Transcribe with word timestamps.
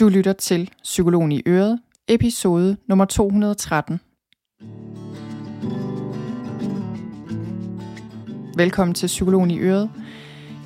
Du 0.00 0.08
lytter 0.08 0.32
til 0.32 0.70
Psykologen 0.82 1.32
i 1.32 1.42
Øret, 1.46 1.80
episode 2.08 2.76
nummer 2.86 3.04
213. 3.04 4.00
Velkommen 8.56 8.94
til 8.94 9.06
Psykologen 9.06 9.50
i 9.50 9.58
Øret. 9.58 9.90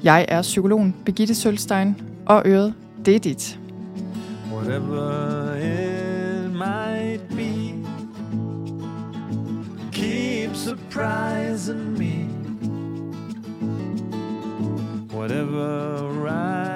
Jeg 0.05 0.25
er 0.29 0.43
psykologen 0.43 0.97
Begitte 1.05 1.35
Sølstein, 1.35 1.97
og 2.27 2.43
Øret, 2.47 2.75
det 3.05 3.15
er 3.15 3.19
dit. 3.19 3.59
Whatever 4.53 5.55
it 5.55 6.51
might 6.53 7.29
be 7.29 7.75
Keep 9.93 10.55
surprising 10.55 11.99
me 11.99 12.29
Whatever 15.17 16.09
right 16.25 16.74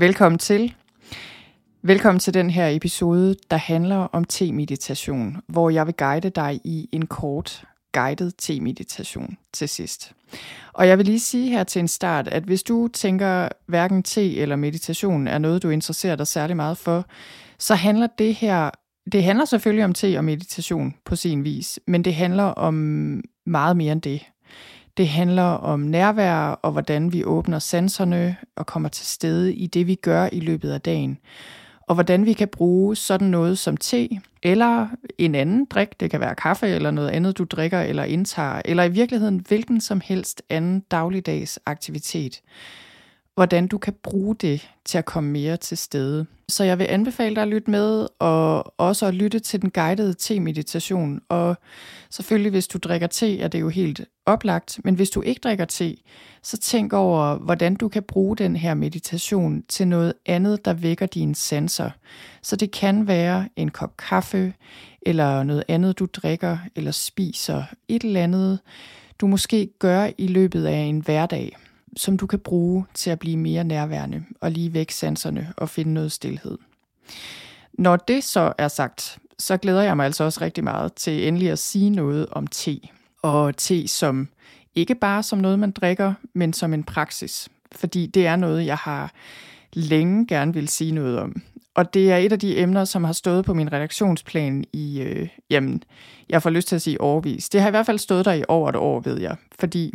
Velkommen 0.00 0.38
til. 0.38 0.74
Velkommen 1.82 2.20
til 2.20 2.34
den 2.34 2.50
her 2.50 2.68
episode, 2.68 3.36
der 3.50 3.56
handler 3.56 3.96
om 3.96 4.24
te-meditation, 4.24 5.36
hvor 5.46 5.70
jeg 5.70 5.86
vil 5.86 5.94
guide 5.94 6.30
dig 6.30 6.60
i 6.64 6.88
en 6.92 7.06
kort 7.06 7.64
guided 7.92 8.32
te-meditation 8.38 9.36
til 9.52 9.68
sidst. 9.68 10.12
Og 10.72 10.88
jeg 10.88 10.98
vil 10.98 11.06
lige 11.06 11.20
sige 11.20 11.50
her 11.50 11.64
til 11.64 11.80
en 11.80 11.88
start, 11.88 12.28
at 12.28 12.42
hvis 12.42 12.62
du 12.62 12.88
tænker, 12.88 13.48
hverken 13.66 14.02
te 14.02 14.36
eller 14.36 14.56
meditation 14.56 15.26
er 15.26 15.38
noget, 15.38 15.62
du 15.62 15.70
interesserer 15.70 16.16
dig 16.16 16.26
særlig 16.26 16.56
meget 16.56 16.78
for, 16.78 17.04
så 17.58 17.74
handler 17.74 18.06
det 18.18 18.34
her, 18.34 18.70
det 19.12 19.24
handler 19.24 19.44
selvfølgelig 19.44 19.84
om 19.84 19.92
te 19.92 20.18
og 20.18 20.24
meditation 20.24 20.94
på 21.04 21.16
sin 21.16 21.44
vis, 21.44 21.80
men 21.86 22.04
det 22.04 22.14
handler 22.14 22.44
om 22.44 22.74
meget 23.46 23.76
mere 23.76 23.92
end 23.92 24.02
det. 24.02 24.22
Det 25.00 25.08
handler 25.08 25.42
om 25.42 25.80
nærvær 25.80 26.40
og 26.40 26.72
hvordan 26.72 27.12
vi 27.12 27.24
åbner 27.24 27.58
sanserne 27.58 28.36
og 28.56 28.66
kommer 28.66 28.88
til 28.88 29.06
stede 29.06 29.54
i 29.54 29.66
det, 29.66 29.86
vi 29.86 29.94
gør 29.94 30.28
i 30.32 30.40
løbet 30.40 30.70
af 30.70 30.80
dagen. 30.80 31.18
Og 31.80 31.94
hvordan 31.94 32.26
vi 32.26 32.32
kan 32.32 32.48
bruge 32.48 32.96
sådan 32.96 33.28
noget 33.28 33.58
som 33.58 33.76
te, 33.76 34.08
eller 34.42 34.86
en 35.18 35.34
anden 35.34 35.64
drik, 35.64 36.00
det 36.00 36.10
kan 36.10 36.20
være 36.20 36.34
kaffe 36.34 36.68
eller 36.68 36.90
noget 36.90 37.08
andet, 37.08 37.38
du 37.38 37.44
drikker 37.44 37.80
eller 37.80 38.04
indtager, 38.04 38.62
eller 38.64 38.84
i 38.84 38.88
virkeligheden 38.88 39.44
hvilken 39.48 39.80
som 39.80 40.00
helst 40.04 40.42
anden 40.50 40.80
dagligdags 40.80 41.58
aktivitet, 41.66 42.40
hvordan 43.34 43.66
du 43.66 43.78
kan 43.78 43.94
bruge 44.02 44.34
det 44.34 44.70
til 44.84 44.98
at 44.98 45.04
komme 45.04 45.30
mere 45.30 45.56
til 45.56 45.78
stede. 45.78 46.26
Så 46.48 46.64
jeg 46.64 46.78
vil 46.78 46.86
anbefale 46.90 47.34
dig 47.34 47.42
at 47.42 47.48
lytte 47.48 47.70
med, 47.70 48.06
og 48.18 48.74
også 48.80 49.06
at 49.06 49.14
lytte 49.14 49.38
til 49.38 49.62
den 49.62 49.70
guidede 49.70 50.14
te-meditation. 50.14 51.20
Og 51.28 51.56
selvfølgelig, 52.10 52.50
hvis 52.50 52.68
du 52.68 52.78
drikker 52.78 53.06
te, 53.06 53.40
er 53.40 53.48
det 53.48 53.60
jo 53.60 53.68
helt 53.68 54.00
oplagt, 54.26 54.80
men 54.84 54.94
hvis 54.94 55.10
du 55.10 55.22
ikke 55.22 55.40
drikker 55.40 55.64
te, 55.64 55.96
så 56.42 56.58
tænk 56.58 56.92
over, 56.92 57.34
hvordan 57.34 57.74
du 57.74 57.88
kan 57.88 58.02
bruge 58.02 58.36
den 58.36 58.56
her 58.56 58.74
meditation 58.74 59.62
til 59.68 59.88
noget 59.88 60.12
andet, 60.26 60.64
der 60.64 60.72
vækker 60.72 61.06
dine 61.06 61.34
sanser. 61.34 61.90
Så 62.42 62.56
det 62.56 62.70
kan 62.70 63.06
være 63.08 63.48
en 63.56 63.70
kop 63.70 63.96
kaffe, 63.96 64.54
eller 65.02 65.42
noget 65.42 65.64
andet, 65.68 65.98
du 65.98 66.06
drikker 66.12 66.58
eller 66.76 66.90
spiser. 66.90 67.64
Et 67.88 68.04
eller 68.04 68.22
andet, 68.22 68.58
du 69.20 69.26
måske 69.26 69.70
gør 69.78 70.08
i 70.18 70.26
løbet 70.26 70.66
af 70.66 70.78
en 70.78 70.98
hverdag 70.98 71.56
som 71.96 72.16
du 72.16 72.26
kan 72.26 72.38
bruge 72.38 72.84
til 72.94 73.10
at 73.10 73.18
blive 73.18 73.36
mere 73.36 73.64
nærværende 73.64 74.24
og 74.40 74.50
lige 74.50 74.74
væk 74.74 74.90
sanserne 74.90 75.52
og 75.56 75.68
finde 75.68 75.92
noget 75.92 76.12
stillhed. 76.12 76.58
Når 77.72 77.96
det 77.96 78.24
så 78.24 78.52
er 78.58 78.68
sagt, 78.68 79.18
så 79.38 79.56
glæder 79.56 79.82
jeg 79.82 79.96
mig 79.96 80.06
altså 80.06 80.24
også 80.24 80.40
rigtig 80.40 80.64
meget 80.64 80.92
til 80.94 81.28
endelig 81.28 81.50
at 81.50 81.58
sige 81.58 81.90
noget 81.90 82.26
om 82.30 82.46
te. 82.46 82.80
Og 83.22 83.56
te 83.56 83.88
som 83.88 84.28
ikke 84.74 84.94
bare 84.94 85.22
som 85.22 85.38
noget, 85.38 85.58
man 85.58 85.70
drikker, 85.70 86.14
men 86.32 86.52
som 86.52 86.74
en 86.74 86.84
praksis. 86.84 87.48
Fordi 87.72 88.06
det 88.06 88.26
er 88.26 88.36
noget, 88.36 88.66
jeg 88.66 88.76
har 88.76 89.12
længe 89.72 90.26
gerne 90.26 90.54
vil 90.54 90.68
sige 90.68 90.92
noget 90.92 91.18
om. 91.18 91.42
Og 91.74 91.94
det 91.94 92.12
er 92.12 92.16
et 92.16 92.32
af 92.32 92.38
de 92.38 92.58
emner, 92.58 92.84
som 92.84 93.04
har 93.04 93.12
stået 93.12 93.44
på 93.44 93.54
min 93.54 93.72
redaktionsplan 93.72 94.64
i, 94.72 95.00
øh, 95.00 95.28
jamen, 95.50 95.82
jeg 96.28 96.42
får 96.42 96.50
lyst 96.50 96.68
til 96.68 96.76
at 96.76 96.82
sige 96.82 97.00
overvis. 97.00 97.48
Det 97.48 97.60
har 97.60 97.68
i 97.68 97.70
hvert 97.70 97.86
fald 97.86 97.98
stået 97.98 98.24
der 98.24 98.32
i 98.32 98.44
over 98.48 98.68
et 98.68 98.76
år, 98.76 99.00
ved 99.00 99.20
jeg. 99.20 99.36
Fordi 99.58 99.94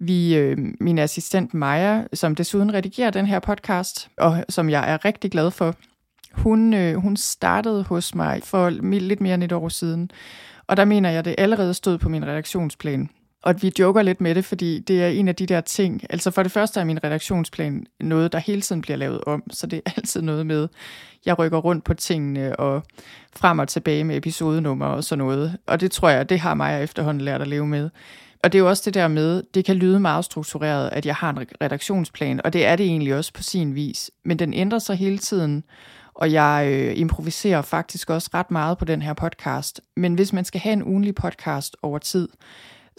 vi, 0.00 0.36
øh, 0.36 0.58
min 0.80 0.98
assistent 0.98 1.54
Maja, 1.54 2.04
som 2.12 2.34
desuden 2.34 2.74
redigerer 2.74 3.10
den 3.10 3.26
her 3.26 3.38
podcast, 3.38 4.10
og 4.18 4.44
som 4.48 4.70
jeg 4.70 4.92
er 4.92 5.04
rigtig 5.04 5.30
glad 5.30 5.50
for, 5.50 5.74
hun, 6.32 6.74
øh, 6.74 6.94
hun 6.94 7.16
startede 7.16 7.82
hos 7.82 8.14
mig 8.14 8.40
for 8.44 8.70
lidt 8.70 9.20
mere 9.20 9.34
end 9.34 9.44
et 9.44 9.52
år 9.52 9.68
siden. 9.68 10.10
Og 10.66 10.76
der 10.76 10.84
mener 10.84 11.10
jeg, 11.10 11.18
at 11.18 11.24
det 11.24 11.34
allerede 11.38 11.74
stod 11.74 11.98
på 11.98 12.08
min 12.08 12.26
redaktionsplan. 12.26 13.10
Og 13.42 13.62
vi 13.62 13.72
joker 13.78 14.02
lidt 14.02 14.20
med 14.20 14.34
det, 14.34 14.44
fordi 14.44 14.78
det 14.78 15.02
er 15.02 15.08
en 15.08 15.28
af 15.28 15.36
de 15.36 15.46
der 15.46 15.60
ting. 15.60 16.02
Altså 16.10 16.30
for 16.30 16.42
det 16.42 16.52
første 16.52 16.80
er 16.80 16.84
min 16.84 17.04
redaktionsplan 17.04 17.86
noget, 18.00 18.32
der 18.32 18.38
hele 18.38 18.60
tiden 18.60 18.82
bliver 18.82 18.96
lavet 18.96 19.20
om. 19.26 19.42
Så 19.50 19.66
det 19.66 19.82
er 19.86 19.90
altid 19.96 20.22
noget 20.22 20.46
med, 20.46 20.68
jeg 21.26 21.38
rykker 21.38 21.58
rundt 21.58 21.84
på 21.84 21.94
tingene 21.94 22.56
og 22.56 22.82
frem 23.36 23.58
og 23.58 23.68
tilbage 23.68 24.04
med 24.04 24.16
episodenummer 24.16 24.86
og 24.86 25.04
sådan 25.04 25.24
noget. 25.24 25.56
Og 25.66 25.80
det 25.80 25.90
tror 25.90 26.08
jeg, 26.08 26.28
det 26.28 26.40
har 26.40 26.54
mig 26.54 26.82
efterhånden 26.82 27.20
lært 27.20 27.40
at 27.40 27.48
leve 27.48 27.66
med. 27.66 27.90
Og 28.44 28.52
det 28.52 28.58
er 28.58 28.62
jo 28.62 28.68
også 28.68 28.82
det 28.84 28.94
der 28.94 29.08
med, 29.08 29.42
det 29.54 29.64
kan 29.64 29.76
lyde 29.76 30.00
meget 30.00 30.24
struktureret, 30.24 30.90
at 30.92 31.06
jeg 31.06 31.14
har 31.14 31.30
en 31.30 31.46
redaktionsplan, 31.62 32.40
og 32.44 32.52
det 32.52 32.66
er 32.66 32.76
det 32.76 32.86
egentlig 32.86 33.14
også 33.14 33.32
på 33.32 33.42
sin 33.42 33.74
vis. 33.74 34.10
Men 34.24 34.38
den 34.38 34.54
ændrer 34.54 34.78
sig 34.78 34.96
hele 34.96 35.18
tiden, 35.18 35.64
og 36.14 36.32
jeg 36.32 36.68
øh, 36.72 36.98
improviserer 36.98 37.62
faktisk 37.62 38.10
også 38.10 38.30
ret 38.34 38.50
meget 38.50 38.78
på 38.78 38.84
den 38.84 39.02
her 39.02 39.12
podcast. 39.12 39.80
Men 39.96 40.14
hvis 40.14 40.32
man 40.32 40.44
skal 40.44 40.60
have 40.60 40.72
en 40.72 40.82
ugenlig 40.82 41.14
podcast 41.14 41.76
over 41.82 41.98
tid, 41.98 42.28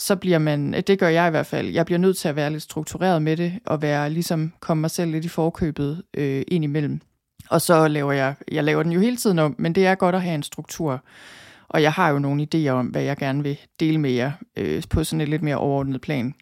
så 0.02 0.16
bliver 0.16 0.40
man, 0.40 0.76
øh, 0.76 0.82
det 0.88 1.00
gør 1.00 1.08
jeg 1.08 1.28
i 1.28 1.30
hvert 1.30 1.46
fald, 1.46 1.68
jeg 1.70 1.86
bliver 1.86 2.00
nødt 2.00 2.18
til 2.18 2.28
at 2.28 2.36
være 2.36 2.50
lidt 2.52 2.64
struktureret 2.64 3.22
med 3.22 3.38
det, 3.38 3.54
og 3.66 3.82
være 3.82 4.10
ligesom, 4.10 4.54
komme 4.60 4.82
mig 4.82 4.92
selv 4.92 5.12
lidt 5.12 5.26
i 5.26 5.28
forkøbet 5.28 6.04
øh, 6.14 6.44
ind 6.48 6.64
imellem. 6.64 7.02
Og 7.50 7.62
så 7.62 7.88
laver 7.88 8.12
jeg, 8.12 8.36
jeg 8.52 8.64
laver 8.64 8.84
den 8.84 8.92
jo 8.92 9.00
hele 9.00 9.18
tiden 9.18 9.40
om, 9.40 9.56
men 9.58 9.76
det 9.76 9.86
er 9.86 9.96
godt 9.96 10.16
at 10.16 10.22
have 10.22 10.36
en 10.36 10.44
struktur. 10.44 11.04
Og 11.70 11.82
jeg 11.82 11.92
har 11.92 12.10
jo 12.10 12.20
nogle 12.20 12.48
idéer 12.56 12.70
om, 12.70 12.86
hvad 12.86 13.02
jeg 13.02 13.18
gerne 13.18 13.44
vil 13.44 13.58
dele 13.80 13.98
med 13.98 14.12
jer 14.12 14.32
øh, 14.58 14.84
på 14.90 15.04
sådan 15.04 15.22
et 15.22 15.30
lidt 15.30 15.42
mere 15.42 15.56
overordnet 15.56 16.02
plan. 16.02 16.34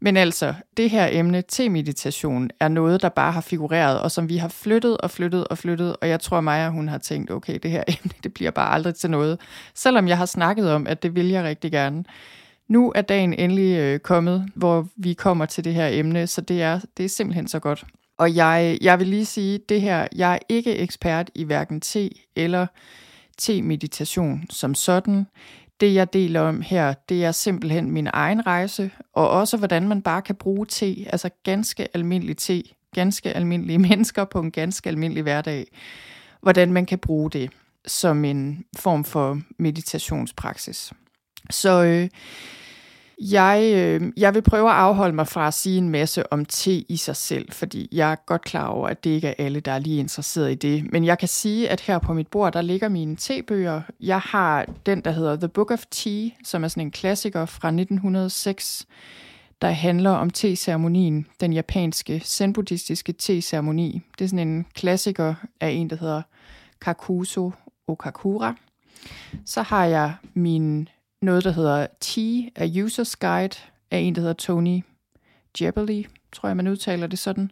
Men 0.00 0.16
altså, 0.16 0.54
det 0.76 0.90
her 0.90 1.08
emne 1.12 1.42
til 1.42 1.70
meditation 1.70 2.50
er 2.60 2.68
noget, 2.68 3.02
der 3.02 3.08
bare 3.08 3.32
har 3.32 3.40
figureret, 3.40 4.00
og 4.00 4.10
som 4.10 4.28
vi 4.28 4.36
har 4.36 4.48
flyttet 4.48 4.98
og 4.98 5.10
flyttet 5.10 5.48
og 5.48 5.58
flyttet, 5.58 5.96
og 6.00 6.08
jeg 6.08 6.20
tror 6.20 6.40
Maja, 6.40 6.70
hun 6.70 6.88
har 6.88 6.98
tænkt, 6.98 7.30
okay, 7.30 7.58
det 7.62 7.70
her 7.70 7.84
emne, 8.02 8.12
det 8.22 8.34
bliver 8.34 8.50
bare 8.50 8.72
aldrig 8.72 8.94
til 8.94 9.10
noget. 9.10 9.40
Selvom 9.74 10.08
jeg 10.08 10.18
har 10.18 10.26
snakket 10.26 10.72
om, 10.72 10.86
at 10.86 11.02
det 11.02 11.14
vil 11.14 11.28
jeg 11.28 11.44
rigtig 11.44 11.72
gerne. 11.72 12.04
Nu 12.70 12.92
er 12.94 13.02
dagen 13.02 13.34
endelig 13.34 13.78
øh, 13.78 13.98
kommet, 13.98 14.50
hvor 14.54 14.88
vi 14.96 15.12
kommer 15.12 15.46
til 15.46 15.64
det 15.64 15.74
her 15.74 15.88
emne, 15.92 16.26
så 16.26 16.40
det 16.40 16.62
er, 16.62 16.80
det 16.96 17.04
er 17.04 17.08
simpelthen 17.08 17.48
så 17.48 17.58
godt. 17.58 17.84
Og 18.18 18.34
jeg, 18.34 18.78
jeg 18.80 18.98
vil 18.98 19.06
lige 19.06 19.26
sige, 19.26 19.60
det 19.68 19.80
her, 19.80 20.06
jeg 20.16 20.34
er 20.34 20.38
ikke 20.48 20.76
ekspert 20.76 21.30
i 21.34 21.44
hverken 21.44 21.80
te 21.80 22.10
eller 22.36 22.66
te-meditation 23.38 24.44
som 24.50 24.74
sådan. 24.74 25.26
Det 25.80 25.94
jeg 25.94 26.12
deler 26.12 26.40
om 26.40 26.60
her, 26.60 26.94
det 27.08 27.24
er 27.24 27.32
simpelthen 27.32 27.90
min 27.90 28.08
egen 28.12 28.46
rejse, 28.46 28.90
og 29.12 29.30
også 29.30 29.56
hvordan 29.56 29.88
man 29.88 30.02
bare 30.02 30.22
kan 30.22 30.34
bruge 30.34 30.66
te, 30.66 31.06
altså 31.06 31.30
ganske 31.44 31.88
almindelig 31.94 32.36
te, 32.36 32.62
ganske 32.94 33.32
almindelige 33.32 33.78
mennesker 33.88 34.24
på 34.24 34.40
en 34.40 34.50
ganske 34.50 34.88
almindelig 34.88 35.22
hverdag. 35.22 35.66
Hvordan 36.42 36.72
man 36.72 36.86
kan 36.86 36.98
bruge 36.98 37.30
det 37.30 37.50
som 37.86 38.24
en 38.24 38.64
form 38.76 39.04
for 39.04 39.40
meditationspraksis. 39.58 40.92
Så 41.50 41.84
øh, 41.84 42.08
jeg, 43.20 43.72
øh, 43.74 44.12
jeg 44.16 44.34
vil 44.34 44.42
prøve 44.42 44.70
at 44.70 44.76
afholde 44.76 45.14
mig 45.14 45.28
fra 45.28 45.46
at 45.46 45.54
sige 45.54 45.78
en 45.78 45.88
masse 45.88 46.32
om 46.32 46.44
te 46.44 46.72
i 46.72 46.96
sig 46.96 47.16
selv, 47.16 47.52
fordi 47.52 47.88
jeg 47.92 48.12
er 48.12 48.16
godt 48.26 48.42
klar 48.42 48.66
over, 48.66 48.88
at 48.88 49.04
det 49.04 49.10
ikke 49.10 49.28
er 49.28 49.34
alle, 49.38 49.60
der 49.60 49.72
er 49.72 49.78
lige 49.78 50.00
interesseret 50.00 50.52
i 50.52 50.54
det. 50.54 50.92
Men 50.92 51.04
jeg 51.04 51.18
kan 51.18 51.28
sige, 51.28 51.68
at 51.68 51.80
her 51.80 51.98
på 51.98 52.12
mit 52.12 52.28
bord, 52.28 52.52
der 52.52 52.62
ligger 52.62 52.88
mine 52.88 53.16
tebøger. 53.16 53.82
Jeg 54.00 54.20
har 54.20 54.66
den, 54.86 55.00
der 55.00 55.10
hedder 55.10 55.36
The 55.36 55.48
Book 55.48 55.70
of 55.70 55.84
Tea, 55.90 56.28
som 56.44 56.64
er 56.64 56.68
sådan 56.68 56.86
en 56.86 56.90
klassiker 56.90 57.46
fra 57.46 57.68
1906, 57.68 58.86
der 59.62 59.70
handler 59.70 60.10
om 60.10 60.30
te-ceremonien, 60.30 61.26
den 61.40 61.52
japanske 61.52 62.22
zen-buddhistiske 62.24 63.12
te-ceremoni. 63.12 64.02
Det 64.18 64.24
er 64.24 64.28
sådan 64.28 64.48
en 64.48 64.66
klassiker 64.74 65.34
af 65.60 65.68
en, 65.68 65.90
der 65.90 65.96
hedder 65.96 66.22
Kakuso 66.80 67.52
Okakura. 67.88 68.54
Så 69.46 69.62
har 69.62 69.84
jeg 69.84 70.14
min 70.34 70.88
noget, 71.22 71.44
der 71.44 71.50
hedder 71.50 71.86
T, 72.00 72.18
A 72.56 72.66
User's 72.66 73.14
Guide, 73.20 73.56
af 73.90 73.98
en, 73.98 74.14
der 74.14 74.20
hedder 74.20 74.34
Tony 74.34 74.84
Jebely, 75.60 76.02
tror 76.32 76.48
jeg, 76.48 76.56
man 76.56 76.68
udtaler 76.68 77.06
det 77.06 77.18
sådan. 77.18 77.50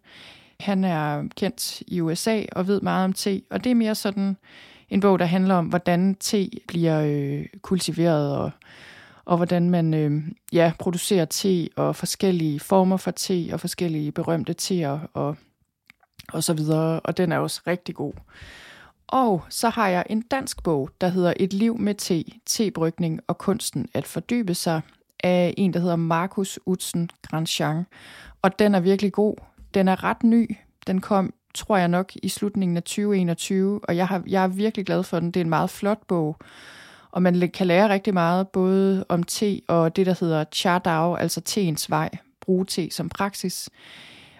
Han 0.60 0.84
er 0.84 1.28
kendt 1.36 1.82
i 1.86 2.00
USA 2.00 2.42
og 2.52 2.66
ved 2.66 2.80
meget 2.80 3.04
om 3.04 3.12
te, 3.12 3.42
og 3.50 3.64
det 3.64 3.70
er 3.70 3.74
mere 3.74 3.94
sådan 3.94 4.36
en 4.88 5.00
bog, 5.00 5.18
der 5.18 5.24
handler 5.24 5.54
om, 5.54 5.66
hvordan 5.66 6.14
te 6.14 6.50
bliver 6.68 7.00
øh, 7.00 7.46
kultiveret, 7.62 8.36
og, 8.36 8.50
og 9.24 9.36
hvordan 9.36 9.70
man 9.70 9.94
øh, 9.94 10.22
ja, 10.52 10.72
producerer 10.78 11.24
te, 11.24 11.68
og 11.76 11.96
forskellige 11.96 12.60
former 12.60 12.96
for 12.96 13.10
te, 13.10 13.50
og 13.52 13.60
forskellige 13.60 14.12
berømte 14.12 14.52
teer, 14.52 14.98
og, 15.14 15.36
og 16.32 16.44
så 16.44 16.54
videre, 16.54 17.00
og 17.00 17.16
den 17.16 17.32
er 17.32 17.38
også 17.38 17.60
rigtig 17.66 17.94
god. 17.94 18.12
Og 19.08 19.44
så 19.48 19.68
har 19.68 19.88
jeg 19.88 20.04
en 20.10 20.22
dansk 20.22 20.62
bog, 20.62 20.90
der 21.00 21.08
hedder 21.08 21.32
Et 21.36 21.52
liv 21.52 21.78
med 21.78 21.94
te, 21.94 22.24
tebrygning 22.46 23.20
og 23.26 23.38
kunsten 23.38 23.88
at 23.94 24.06
fordybe 24.06 24.54
sig 24.54 24.80
af 25.24 25.54
en, 25.56 25.72
der 25.72 25.80
hedder 25.80 25.96
Markus 25.96 26.58
Utsen 26.66 27.10
Grandjean. 27.22 27.86
Og 28.42 28.58
den 28.58 28.74
er 28.74 28.80
virkelig 28.80 29.12
god. 29.12 29.34
Den 29.74 29.88
er 29.88 30.04
ret 30.04 30.22
ny. 30.22 30.56
Den 30.86 31.00
kom, 31.00 31.32
tror 31.54 31.76
jeg 31.76 31.88
nok, 31.88 32.12
i 32.22 32.28
slutningen 32.28 32.76
af 32.76 32.82
2021, 32.82 33.80
og 33.84 33.96
jeg, 33.96 34.08
har, 34.08 34.22
jeg 34.26 34.42
er 34.42 34.48
virkelig 34.48 34.86
glad 34.86 35.02
for 35.02 35.20
den. 35.20 35.30
Det 35.30 35.40
er 35.40 35.44
en 35.44 35.50
meget 35.50 35.70
flot 35.70 36.06
bog, 36.08 36.36
og 37.10 37.22
man 37.22 37.50
kan 37.54 37.66
lære 37.66 37.88
rigtig 37.88 38.14
meget, 38.14 38.48
både 38.48 39.04
om 39.08 39.22
te 39.22 39.60
og 39.68 39.96
det, 39.96 40.06
der 40.06 40.14
hedder 40.20 40.44
Cha 40.52 40.78
Dao, 40.78 41.14
altså 41.14 41.40
teens 41.40 41.90
vej, 41.90 42.10
bruge 42.40 42.64
te 42.64 42.90
som 42.90 43.08
praksis. 43.08 43.70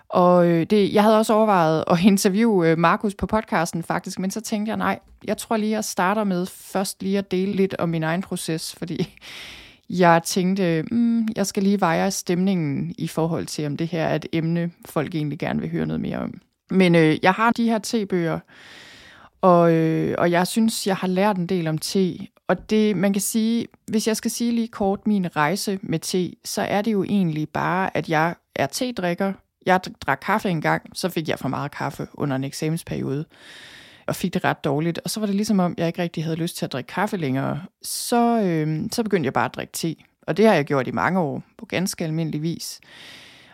Og 0.08 0.46
øh, 0.46 0.66
det, 0.70 0.94
jeg 0.94 1.02
havde 1.02 1.18
også 1.18 1.34
overvejet 1.34 1.84
at 1.86 1.98
interviewe 2.04 2.68
øh, 2.68 2.78
Markus 2.78 3.14
på 3.14 3.26
podcasten 3.26 3.82
faktisk, 3.82 4.18
men 4.18 4.30
så 4.30 4.40
tænkte 4.40 4.70
jeg, 4.70 4.76
nej, 4.76 4.98
jeg 5.24 5.36
tror 5.36 5.56
lige, 5.56 5.70
jeg 5.70 5.84
starter 5.84 6.24
med 6.24 6.46
først 6.46 7.02
lige 7.02 7.18
at 7.18 7.30
dele 7.30 7.52
lidt 7.52 7.74
om 7.78 7.88
min 7.88 8.02
egen 8.02 8.22
proces, 8.22 8.74
fordi 8.74 9.18
jeg 9.88 10.22
tænkte, 10.24 10.84
mm, 10.90 11.28
jeg 11.36 11.46
skal 11.46 11.62
lige 11.62 11.80
veje 11.80 12.10
stemningen 12.10 12.94
i 12.98 13.08
forhold 13.08 13.46
til, 13.46 13.66
om 13.66 13.76
det 13.76 13.88
her 13.88 14.04
er 14.04 14.14
et 14.14 14.26
emne, 14.32 14.70
folk 14.86 15.14
egentlig 15.14 15.38
gerne 15.38 15.60
vil 15.60 15.70
høre 15.70 15.86
noget 15.86 16.00
mere 16.00 16.18
om. 16.18 16.40
Men 16.70 16.94
øh, 16.94 17.18
jeg 17.22 17.32
har 17.32 17.50
de 17.50 17.64
her 17.64 17.78
tebøger, 17.78 18.38
og, 19.40 19.72
øh, 19.72 20.14
og 20.18 20.30
jeg 20.30 20.46
synes, 20.46 20.86
jeg 20.86 20.96
har 20.96 21.08
lært 21.08 21.36
en 21.36 21.46
del 21.46 21.66
om 21.68 21.78
te. 21.78 22.18
Og 22.48 22.70
det, 22.70 22.96
man 22.96 23.12
kan 23.12 23.22
sige, 23.22 23.66
hvis 23.86 24.08
jeg 24.08 24.16
skal 24.16 24.30
sige 24.30 24.52
lige 24.52 24.68
kort 24.68 25.06
min 25.06 25.36
rejse 25.36 25.78
med 25.82 25.98
te, 25.98 26.32
så 26.44 26.62
er 26.62 26.82
det 26.82 26.92
jo 26.92 27.02
egentlig 27.04 27.48
bare, 27.48 27.96
at 27.96 28.08
jeg 28.08 28.34
er 28.56 28.66
tedrikker, 28.66 29.32
jeg 29.66 29.80
drak 30.06 30.18
kaffe 30.22 30.50
engang, 30.50 30.82
så 30.94 31.08
fik 31.08 31.28
jeg 31.28 31.38
for 31.38 31.48
meget 31.48 31.70
kaffe 31.70 32.08
under 32.14 32.36
en 32.36 32.44
eksamensperiode 32.44 33.24
og 34.06 34.16
fik 34.16 34.34
det 34.34 34.44
ret 34.44 34.64
dårligt. 34.64 34.98
Og 35.04 35.10
så 35.10 35.20
var 35.20 35.26
det 35.26 35.34
ligesom 35.34 35.58
om, 35.58 35.74
jeg 35.78 35.86
ikke 35.86 36.02
rigtig 36.02 36.24
havde 36.24 36.36
lyst 36.36 36.56
til 36.56 36.64
at 36.64 36.72
drikke 36.72 36.88
kaffe 36.88 37.16
længere. 37.16 37.62
Så, 37.82 38.40
øh, 38.42 38.84
så 38.92 39.02
begyndte 39.02 39.26
jeg 39.26 39.32
bare 39.32 39.44
at 39.44 39.54
drikke 39.54 39.72
te. 39.72 39.96
Og 40.22 40.36
det 40.36 40.46
har 40.46 40.54
jeg 40.54 40.64
gjort 40.64 40.86
i 40.86 40.90
mange 40.90 41.20
år, 41.20 41.42
på 41.58 41.66
ganske 41.66 42.04
almindelig 42.04 42.42
vis. 42.42 42.80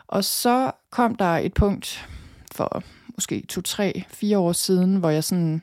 Og 0.07 0.25
så 0.25 0.71
kom 0.91 1.15
der 1.15 1.37
et 1.37 1.55
punkt 1.55 2.09
for 2.53 2.83
måske 3.15 3.47
to, 3.49 3.61
tre, 3.61 4.05
fire 4.09 4.39
år 4.39 4.53
siden, 4.53 4.97
hvor 4.97 5.11
jeg 5.11 5.25
sådan... 5.25 5.63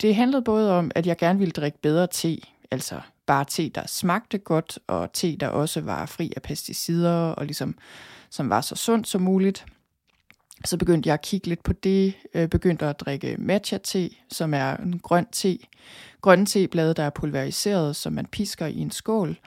Det 0.00 0.14
handlede 0.14 0.42
både 0.42 0.72
om, 0.72 0.90
at 0.94 1.06
jeg 1.06 1.16
gerne 1.16 1.38
ville 1.38 1.52
drikke 1.52 1.78
bedre 1.82 2.06
te, 2.06 2.38
altså 2.70 3.00
bare 3.26 3.44
te, 3.44 3.68
der 3.68 3.86
smagte 3.86 4.38
godt, 4.38 4.78
og 4.86 5.12
te, 5.12 5.36
der 5.36 5.48
også 5.48 5.80
var 5.80 6.06
fri 6.06 6.32
af 6.36 6.42
pesticider, 6.42 7.12
og 7.12 7.46
ligesom, 7.46 7.74
som 8.32 8.50
var 8.50 8.60
så 8.60 8.76
sundt 8.76 9.08
som 9.08 9.22
muligt. 9.22 9.66
Så 10.64 10.76
begyndte 10.76 11.06
jeg 11.06 11.14
at 11.14 11.22
kigge 11.22 11.46
lidt 11.46 11.62
på 11.62 11.72
det, 11.72 12.14
øh, 12.34 12.48
begyndte 12.48 12.86
at 12.86 13.00
drikke 13.00 13.36
matcha-te, 13.38 14.10
som 14.30 14.54
er 14.54 14.76
en 14.76 14.98
grøn 14.98 15.26
te. 15.32 15.58
Grønne 16.20 16.46
teblade, 16.46 16.94
der 16.94 17.02
er 17.02 17.10
pulveriseret, 17.10 17.96
som 17.96 18.12
man 18.12 18.26
pisker 18.26 18.66
i 18.66 18.78
en 18.78 18.90
skål. 18.90 19.38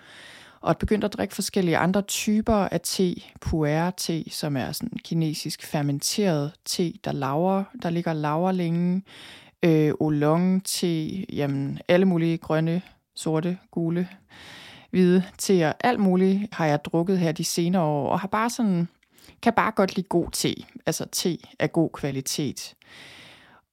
Og 0.61 0.77
begyndte 0.77 1.05
at 1.05 1.13
drikke 1.13 1.35
forskellige 1.35 1.77
andre 1.77 2.01
typer 2.01 2.53
af 2.55 2.81
te. 2.81 3.15
Puer-te, 3.41 4.23
som 4.29 4.57
er 4.57 4.71
sådan 4.71 4.99
kinesisk 5.03 5.65
fermenteret 5.65 6.51
te, 6.65 6.93
der 7.03 7.11
laver, 7.11 7.63
der 7.81 7.89
ligger 7.89 8.13
laver 8.13 8.51
længe. 8.51 9.03
Øh, 9.63 9.93
oolong-te, 9.99 11.25
jamen 11.35 11.79
alle 11.87 12.05
mulige 12.05 12.37
grønne, 12.37 12.81
sorte, 13.15 13.57
gule, 13.71 14.07
hvide 14.95 15.23
til 15.37 15.73
Alt 15.79 15.99
muligt 15.99 16.41
har 16.51 16.65
jeg 16.65 16.85
drukket 16.85 17.19
her 17.19 17.31
de 17.31 17.43
senere 17.43 17.81
år, 17.81 18.09
og 18.09 18.19
har 18.19 18.27
bare 18.27 18.49
sådan 18.49 18.87
kan 19.41 19.53
bare 19.53 19.71
godt 19.71 19.95
lide 19.95 20.07
god 20.07 20.31
te, 20.31 20.55
altså 20.85 21.05
te 21.11 21.37
af 21.59 21.71
god 21.71 21.89
kvalitet. 21.89 22.73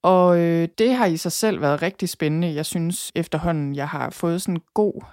Og 0.02 0.38
øh, 0.38 0.68
det 0.78 0.94
har 0.94 1.06
i 1.06 1.16
sig 1.16 1.32
selv 1.32 1.60
været 1.60 1.82
rigtig 1.82 2.08
spændende. 2.08 2.54
Jeg 2.54 2.66
synes 2.66 3.12
efterhånden, 3.14 3.74
jeg 3.74 3.88
har 3.88 4.10
fået 4.10 4.42
sådan 4.42 4.62
god... 4.74 5.04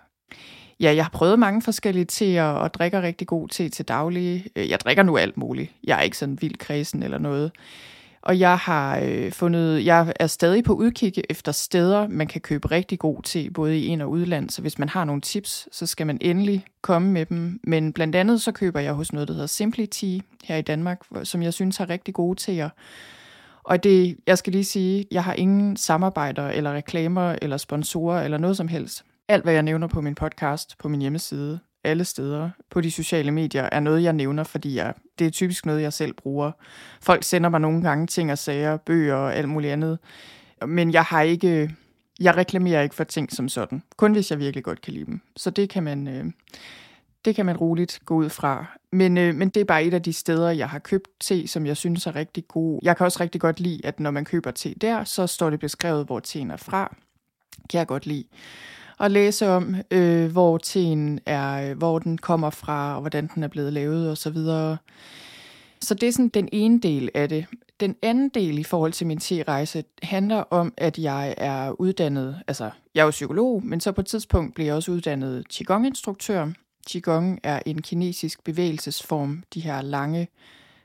Ja, 0.79 0.95
jeg 0.95 1.06
har 1.06 1.09
prøvet 1.09 1.39
mange 1.39 1.61
forskellige 1.61 2.06
teer 2.06 2.44
og 2.44 2.73
drikker 2.73 3.01
rigtig 3.01 3.27
god 3.27 3.47
te 3.47 3.69
til 3.69 3.88
daglig. 3.88 4.45
Øh, 4.56 4.69
jeg 4.69 4.79
drikker 4.79 5.03
nu 5.03 5.17
alt 5.17 5.38
muligt. 5.38 5.71
Jeg 5.83 5.97
er 5.97 6.01
ikke 6.01 6.17
sådan 6.17 6.41
vild 6.41 6.57
kredsen 6.57 7.03
eller 7.03 7.17
noget. 7.17 7.51
Og 8.21 8.39
jeg 8.39 8.57
har 8.57 9.00
øh, 9.04 9.31
fundet, 9.31 9.86
jeg 9.86 10.13
er 10.19 10.27
stadig 10.27 10.63
på 10.63 10.74
udkig 10.74 11.13
efter 11.30 11.51
steder, 11.51 12.07
man 12.07 12.27
kan 12.27 12.42
købe 12.42 12.71
rigtig 12.71 13.00
god 13.00 13.24
te, 13.24 13.51
både 13.51 13.80
i 13.80 13.86
ind- 13.86 14.01
og 14.01 14.10
udland. 14.10 14.50
Så 14.50 14.62
hvis 14.62 14.80
man 14.80 14.89
har 14.89 15.06
nogle 15.06 15.21
tips, 15.21 15.68
så 15.71 15.86
skal 15.86 16.07
man 16.07 16.18
endelig 16.21 16.66
komme 16.81 17.12
med 17.12 17.25
dem. 17.25 17.60
Men 17.63 17.94
blandt 17.94 18.16
andet 18.16 18.42
så 18.42 18.51
køber 18.51 18.80
jeg 18.80 18.94
hos 18.94 19.13
noget, 19.13 19.27
der 19.27 19.33
hedder 19.33 19.48
Simply 19.48 19.86
Tea 19.86 20.19
her 20.44 20.56
i 20.56 20.62
Danmark, 20.62 21.01
som 21.24 21.44
jeg 21.44 21.54
synes 21.54 21.77
har 21.77 21.89
rigtig 21.89 22.13
gode 22.13 22.39
teer. 22.39 22.69
Og 23.63 23.83
det, 23.83 24.18
jeg 24.27 24.38
skal 24.38 24.54
lige 24.54 24.66
sige, 24.66 25.06
jeg 25.12 25.24
har 25.24 25.33
ingen 25.33 25.77
samarbejder 25.77 26.48
eller 26.48 26.74
reklamer 26.74 27.36
eller 27.42 27.57
sponsorer 27.57 28.24
eller 28.24 28.38
noget 28.38 28.57
som 28.57 28.68
helst. 28.68 29.04
Alt, 29.27 29.44
hvad 29.44 29.54
jeg 29.54 29.63
nævner 29.63 29.88
på 29.88 30.01
min 30.01 30.16
podcast, 30.16 30.77
på 30.77 30.88
min 30.88 31.01
hjemmeside, 31.01 31.60
alle 31.84 32.06
steder 32.06 32.50
på 32.70 32.81
de 32.81 32.92
sociale 32.92 33.31
medier, 33.31 33.70
er 33.72 33.80
noget, 33.80 34.04
jeg 34.04 34.14
nævner, 34.14 34.44
fordi 34.44 34.76
jeg, 34.76 34.94
det 35.20 35.28
er 35.28 35.31
typisk 35.31 35.66
noget, 35.66 35.81
jeg 35.81 35.94
selv 35.94 36.14
bruger. 36.14 36.52
Folk 37.02 37.24
sender 37.24 37.50
mig 37.50 37.60
nogle 37.60 37.81
gange 37.81 38.08
ting 38.08 38.31
og 38.31 38.38
sager, 38.38 38.78
bøger 38.78 39.16
og 39.16 39.36
alt 39.36 39.50
muligt 39.50 39.74
andet. 39.74 40.00
Men 40.68 40.94
jeg 40.94 41.04
har 41.04 41.22
ikke, 41.22 41.76
jeg 42.20 42.38
reklamerer 42.38 42.81
ikke 42.81 42.96
for 42.96 43.04
ting 43.04 43.31
som 43.31 43.50
sådan. 43.50 43.84
Kun 43.98 44.12
hvis 44.12 44.31
jeg 44.31 44.40
virkelig 44.40 44.64
godt 44.64 44.81
kan 44.81 44.94
lide 44.94 45.06
dem. 45.06 45.22
Så 45.38 45.50
det 45.50 45.70
kan 45.70 45.84
man, 45.84 46.08
øh, 46.08 46.26
det 47.26 47.36
kan 47.36 47.46
man 47.46 47.58
roligt 47.58 48.00
gå 48.06 48.16
ud 48.16 48.30
fra. 48.30 48.66
Men, 48.92 49.18
øh, 49.18 49.36
men 49.36 49.50
det 49.50 49.62
er 49.62 49.66
bare 49.66 49.84
et 49.84 49.94
af 49.94 50.04
de 50.04 50.14
steder, 50.14 50.50
jeg 50.50 50.70
har 50.70 50.80
købt 50.80 51.08
te, 51.20 51.48
som 51.48 51.66
jeg 51.66 51.78
synes 51.78 52.08
er 52.08 52.16
rigtig 52.16 52.48
god. 52.48 52.80
Jeg 52.84 52.98
kan 52.98 53.06
også 53.06 53.20
rigtig 53.20 53.42
godt 53.42 53.60
lide, 53.60 53.81
at 53.84 54.00
når 54.00 54.12
man 54.12 54.26
køber 54.26 54.52
te 54.52 54.74
der, 54.74 55.04
så 55.04 55.28
står 55.28 55.50
det 55.50 55.60
beskrevet, 55.60 56.06
hvor 56.06 56.20
teen 56.20 56.52
er 56.52 56.58
fra. 56.58 56.96
Kan 57.70 57.78
jeg 57.78 57.88
godt 57.88 58.06
lide 58.06 58.24
at 59.00 59.12
læse 59.12 59.50
om, 59.50 59.75
øh, 59.92 60.31
hvor 60.31 60.57
teen 60.57 61.19
er, 61.25 61.74
hvor 61.74 62.00
den 62.00 62.18
kommer 62.18 62.50
fra, 62.50 62.96
og 62.96 63.01
hvordan 63.01 63.30
den 63.36 63.44
er 63.44 63.48
blevet 63.48 63.74
lavet 63.74 64.12
osv. 64.12 64.36
Så, 64.36 64.78
så 65.81 65.94
det 65.94 66.07
er 66.07 66.12
sådan 66.12 66.30
den 66.30 66.50
ene 66.51 66.80
del 66.80 67.10
af 67.13 67.30
det. 67.30 67.46
Den 67.80 67.96
anden 68.01 68.30
del 68.30 68.60
i 68.60 68.63
forhold 68.63 68.94
til 68.94 69.07
min 69.07 69.19
te-rejse 69.19 69.84
handler 70.04 70.38
om, 70.38 70.74
at 70.78 70.98
jeg 70.98 71.36
er 71.38 71.72
uddannet, 71.72 72.40
altså 72.48 72.69
jeg 72.96 73.01
er 73.01 73.06
jo 73.06 73.12
psykolog, 73.12 73.66
men 73.66 73.80
så 73.80 73.92
på 73.92 74.01
et 74.01 74.07
tidspunkt 74.07 74.56
bliver 74.56 74.68
jeg 74.68 74.75
også 74.75 74.92
uddannet 74.92 75.45
Qigong-instruktør. 75.54 76.48
Qigong 76.90 77.40
er 77.44 77.60
en 77.66 77.81
kinesisk 77.81 78.44
bevægelsesform, 78.44 79.44
de 79.54 79.60
her 79.60 79.81
lange, 79.81 80.28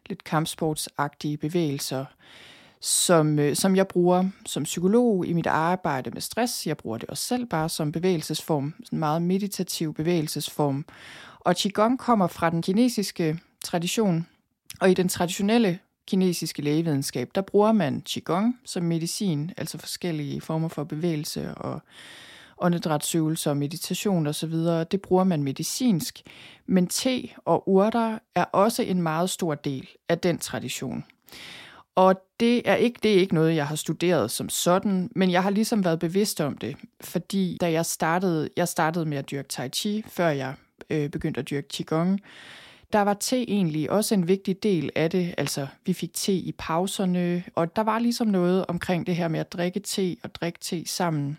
lidt 0.08 0.24
kampsportsagtige 0.24 1.36
bevægelser, 1.36 2.04
som, 2.84 3.38
øh, 3.38 3.56
som 3.56 3.76
jeg 3.76 3.88
bruger 3.88 4.24
som 4.46 4.62
psykolog 4.62 5.26
i 5.26 5.32
mit 5.32 5.46
arbejde 5.46 6.10
med 6.10 6.20
stress. 6.20 6.66
Jeg 6.66 6.76
bruger 6.76 6.98
det 6.98 7.08
også 7.08 7.24
selv 7.24 7.46
bare 7.46 7.68
som 7.68 7.92
bevægelsesform, 7.92 8.74
en 8.92 8.98
meget 8.98 9.22
meditativ 9.22 9.94
bevægelsesform. 9.94 10.84
Og 11.40 11.56
Qigong 11.56 11.98
kommer 11.98 12.26
fra 12.26 12.50
den 12.50 12.62
kinesiske 12.62 13.38
tradition, 13.64 14.26
og 14.80 14.90
i 14.90 14.94
den 14.94 15.08
traditionelle 15.08 15.78
kinesiske 16.06 16.62
lægevidenskab, 16.62 17.30
der 17.34 17.40
bruger 17.40 17.72
man 17.72 18.02
Qigong 18.08 18.58
som 18.64 18.82
medicin, 18.82 19.50
altså 19.56 19.78
forskellige 19.78 20.40
former 20.40 20.68
for 20.68 20.84
bevægelse 20.84 21.54
og 21.54 21.82
åndedrætsøvelser 22.58 23.50
og 23.50 23.56
meditation 23.56 24.26
osv. 24.26 24.52
Det 24.90 25.00
bruger 25.02 25.24
man 25.24 25.42
medicinsk, 25.42 26.22
men 26.66 26.86
te 26.86 27.28
og 27.44 27.68
urter 27.68 28.18
er 28.34 28.44
også 28.44 28.82
en 28.82 29.02
meget 29.02 29.30
stor 29.30 29.54
del 29.54 29.88
af 30.08 30.18
den 30.18 30.38
tradition. 30.38 31.04
Og 31.94 32.14
det 32.40 32.68
er 32.68 32.74
ikke 32.74 33.00
det 33.02 33.14
er 33.14 33.20
ikke 33.20 33.34
noget, 33.34 33.56
jeg 33.56 33.66
har 33.66 33.76
studeret 33.76 34.30
som 34.30 34.48
sådan, 34.48 35.10
men 35.16 35.30
jeg 35.30 35.42
har 35.42 35.50
ligesom 35.50 35.84
været 35.84 35.98
bevidst 35.98 36.40
om 36.40 36.58
det, 36.58 36.76
fordi 37.00 37.58
da 37.60 37.72
jeg 37.72 37.86
startede, 37.86 38.48
jeg 38.56 38.68
startede 38.68 39.04
med 39.04 39.18
at 39.18 39.30
dyrke 39.30 39.48
tai 39.48 39.68
chi, 39.68 40.04
før 40.08 40.28
jeg 40.28 40.54
øh, 40.90 41.10
begyndte 41.10 41.40
at 41.40 41.50
dyrke 41.50 41.68
qigong, 41.68 42.20
der 42.92 43.00
var 43.00 43.14
te 43.14 43.50
egentlig 43.50 43.90
også 43.90 44.14
en 44.14 44.28
vigtig 44.28 44.62
del 44.62 44.90
af 44.96 45.10
det. 45.10 45.34
Altså, 45.38 45.66
vi 45.86 45.92
fik 45.92 46.14
te 46.14 46.32
i 46.32 46.52
pauserne, 46.58 47.44
og 47.54 47.76
der 47.76 47.82
var 47.82 47.98
ligesom 47.98 48.26
noget 48.26 48.66
omkring 48.68 49.06
det 49.06 49.16
her 49.16 49.28
med 49.28 49.40
at 49.40 49.52
drikke 49.52 49.80
te 49.80 50.16
og 50.22 50.34
drikke 50.34 50.58
te 50.58 50.86
sammen. 50.86 51.38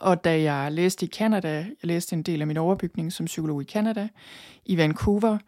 Og 0.00 0.24
da 0.24 0.42
jeg 0.42 0.72
læste 0.72 1.06
i 1.06 1.08
Canada, 1.08 1.48
jeg 1.48 1.66
læste 1.82 2.16
en 2.16 2.22
del 2.22 2.40
af 2.40 2.46
min 2.46 2.56
overbygning 2.56 3.12
som 3.12 3.26
psykolog 3.26 3.62
i 3.62 3.64
Canada, 3.64 4.08
i 4.64 4.76
Vancouver, 4.76 5.38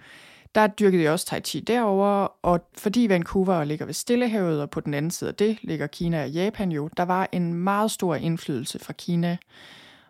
der 0.57 0.67
dyrkede 0.67 1.03
jeg 1.03 1.13
også 1.13 1.27
Tai 1.27 1.41
Chi 1.41 1.61
derover, 1.61 2.29
og 2.43 2.69
fordi 2.79 3.09
Vancouver 3.09 3.65
ligger 3.65 3.87
ved 3.87 3.95
Stillehavet, 3.95 4.63
og 4.63 4.71
på 4.71 4.81
den 4.81 4.95
anden 4.95 5.11
side 5.11 5.31
af 5.31 5.35
det 5.35 5.59
ligger 5.63 5.87
Kina 5.87 6.23
og 6.23 6.31
Japan 6.31 6.73
jo, 6.73 6.89
der 6.97 7.03
var 7.03 7.29
en 7.33 7.55
meget 7.55 7.91
stor 7.91 8.15
indflydelse 8.15 8.79
fra 8.79 8.93
Kina 8.93 9.37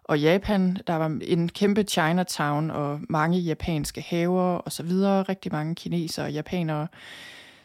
og 0.04 0.20
Japan. 0.20 0.78
Der 0.86 0.94
var 0.94 1.18
en 1.22 1.48
kæmpe 1.48 1.82
Chinatown 1.82 2.70
og 2.70 3.00
mange 3.08 3.38
japanske 3.38 4.00
haver 4.00 4.42
og 4.42 4.72
så 4.72 4.82
videre, 4.82 5.22
rigtig 5.22 5.52
mange 5.52 5.74
kinesere 5.74 6.26
og 6.26 6.32
japanere. 6.32 6.88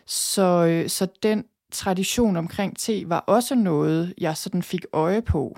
Så, 0.06 0.66
øh, 0.66 0.90
så 0.90 1.08
den 1.24 1.46
tradition 1.72 2.38
omkring 2.38 2.78
te 2.78 3.10
var 3.10 3.20
også 3.20 3.56
noget, 3.56 4.14
jeg 4.18 4.38
sådan 4.38 4.64
fik 4.64 4.86
øje 4.94 5.22
på. 5.22 5.58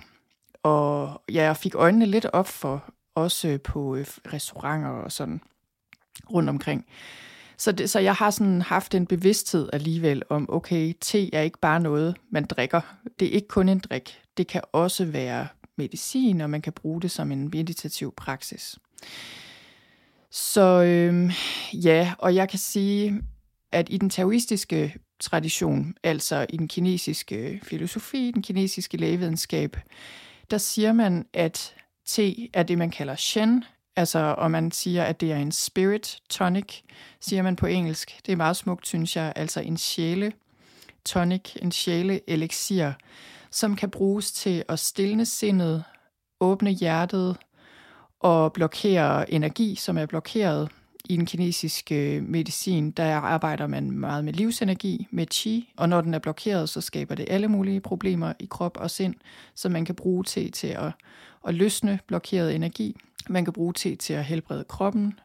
Og 0.63 1.21
ja, 1.29 1.43
jeg 1.43 1.57
fik 1.57 1.75
øjnene 1.75 2.05
lidt 2.05 2.25
op 2.25 2.47
for, 2.47 2.83
også 3.15 3.59
på 3.63 3.95
øh, 3.95 4.05
restauranter 4.33 4.89
og 4.89 5.11
sådan 5.11 5.41
rundt 6.33 6.49
omkring. 6.49 6.85
Så, 7.57 7.71
det, 7.71 7.89
så 7.89 7.99
jeg 7.99 8.13
har 8.13 8.31
sådan 8.31 8.61
haft 8.61 8.95
en 8.95 9.05
bevidsthed 9.05 9.69
alligevel 9.73 10.23
om, 10.29 10.45
okay, 10.49 10.93
te 11.01 11.35
er 11.35 11.41
ikke 11.41 11.59
bare 11.59 11.79
noget, 11.79 12.15
man 12.29 12.45
drikker. 12.45 12.81
Det 13.19 13.27
er 13.27 13.31
ikke 13.31 13.47
kun 13.47 13.69
en 13.69 13.79
drik. 13.79 14.19
Det 14.37 14.47
kan 14.47 14.61
også 14.73 15.05
være 15.05 15.47
medicin, 15.77 16.41
og 16.41 16.49
man 16.49 16.61
kan 16.61 16.73
bruge 16.73 17.01
det 17.01 17.11
som 17.11 17.31
en 17.31 17.49
meditativ 17.53 18.13
praksis. 18.17 18.79
Så 20.31 20.83
øhm, 20.83 21.31
ja, 21.73 22.13
og 22.17 22.35
jeg 22.35 22.49
kan 22.49 22.59
sige, 22.59 23.21
at 23.71 23.87
i 23.89 23.97
den 23.97 24.09
taoistiske 24.09 24.95
tradition, 25.19 25.95
altså 26.03 26.45
i 26.49 26.57
den 26.57 26.67
kinesiske 26.67 27.59
filosofi, 27.63 28.31
den 28.31 28.41
kinesiske 28.41 28.97
lægevidenskab, 28.97 29.77
der 30.51 30.57
siger 30.57 30.93
man, 30.93 31.25
at 31.33 31.75
te 32.05 32.49
er 32.53 32.63
det, 32.63 32.77
man 32.77 32.91
kalder 32.91 33.15
shen, 33.15 33.63
altså, 33.95 34.35
og 34.37 34.51
man 34.51 34.71
siger, 34.71 35.03
at 35.03 35.21
det 35.21 35.31
er 35.31 35.37
en 35.37 35.51
spirit 35.51 36.19
tonic, 36.29 36.81
siger 37.19 37.41
man 37.41 37.55
på 37.55 37.65
engelsk. 37.65 38.19
Det 38.25 38.31
er 38.31 38.35
meget 38.35 38.55
smukt, 38.55 38.87
synes 38.87 39.15
jeg, 39.15 39.33
altså 39.35 39.59
en 39.59 39.77
sjæle 39.77 40.33
tonic, 41.05 41.55
en 41.61 41.71
sjæle 41.71 42.29
elixir, 42.29 42.91
som 43.51 43.75
kan 43.75 43.89
bruges 43.89 44.31
til 44.31 44.63
at 44.69 44.79
stille 44.79 45.25
sindet, 45.25 45.83
åbne 46.39 46.71
hjertet 46.71 47.37
og 48.19 48.53
blokere 48.53 49.31
energi, 49.31 49.75
som 49.75 49.97
er 49.97 50.05
blokeret 50.05 50.69
i 51.05 51.17
den 51.17 51.25
kinesiske 51.25 52.15
øh, 52.15 52.23
medicin, 52.23 52.91
der 52.91 53.15
arbejder 53.15 53.67
man 53.67 53.91
meget 53.91 54.25
med 54.25 54.33
livsenergi, 54.33 55.07
med 55.11 55.25
chi, 55.31 55.73
og 55.77 55.89
når 55.89 56.01
den 56.01 56.13
er 56.13 56.19
blokeret, 56.19 56.69
så 56.69 56.81
skaber 56.81 57.15
det 57.15 57.25
alle 57.29 57.47
mulige 57.47 57.81
problemer 57.81 58.33
i 58.39 58.47
krop 58.49 58.77
og 58.77 58.91
sind, 58.91 59.15
som 59.55 59.71
man 59.71 59.85
kan 59.85 59.95
bruge 59.95 60.23
til, 60.23 60.51
til 60.51 60.67
at, 60.67 60.91
at 61.47 61.53
løsne 61.53 61.99
blokeret 62.07 62.55
energi. 62.55 62.95
Man 63.29 63.45
kan 63.45 63.53
bruge 63.53 63.73
til, 63.73 63.97
til 63.97 64.13
at 64.13 64.25
helbrede 64.25 64.63
kroppen, 64.63 65.19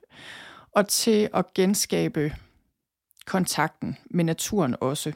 og 0.72 0.88
til 0.88 1.28
at 1.34 1.54
genskabe 1.54 2.34
kontakten 3.26 3.96
med 4.10 4.24
naturen 4.24 4.76
også. 4.80 5.12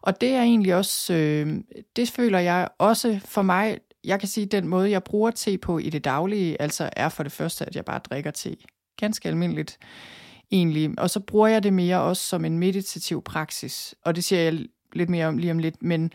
Og 0.00 0.20
det 0.20 0.28
er 0.28 0.42
egentlig 0.42 0.74
også, 0.74 1.14
øh, 1.14 1.54
det 1.96 2.10
føler 2.10 2.38
jeg 2.38 2.68
også 2.78 3.20
for 3.24 3.42
mig, 3.42 3.78
jeg 4.04 4.20
kan 4.20 4.28
sige, 4.28 4.46
den 4.46 4.68
måde, 4.68 4.90
jeg 4.90 5.04
bruger 5.04 5.30
te 5.30 5.58
på 5.58 5.78
i 5.78 5.90
det 5.90 6.04
daglige, 6.04 6.62
altså 6.62 6.90
er 6.96 7.08
for 7.08 7.22
det 7.22 7.32
første, 7.32 7.66
at 7.66 7.76
jeg 7.76 7.84
bare 7.84 7.98
drikker 7.98 8.30
te 8.30 8.56
ganske 8.96 9.28
almindeligt 9.28 9.78
egentlig. 10.50 10.90
Og 10.98 11.10
så 11.10 11.20
bruger 11.20 11.48
jeg 11.48 11.62
det 11.62 11.72
mere 11.72 12.00
også 12.00 12.22
som 12.22 12.44
en 12.44 12.58
meditativ 12.58 13.22
praksis, 13.22 13.94
og 14.04 14.16
det 14.16 14.24
siger 14.24 14.42
jeg 14.42 14.66
lidt 14.92 15.10
mere 15.10 15.26
om 15.26 15.38
lige 15.38 15.50
om 15.50 15.58
lidt, 15.58 15.82
men, 15.82 16.12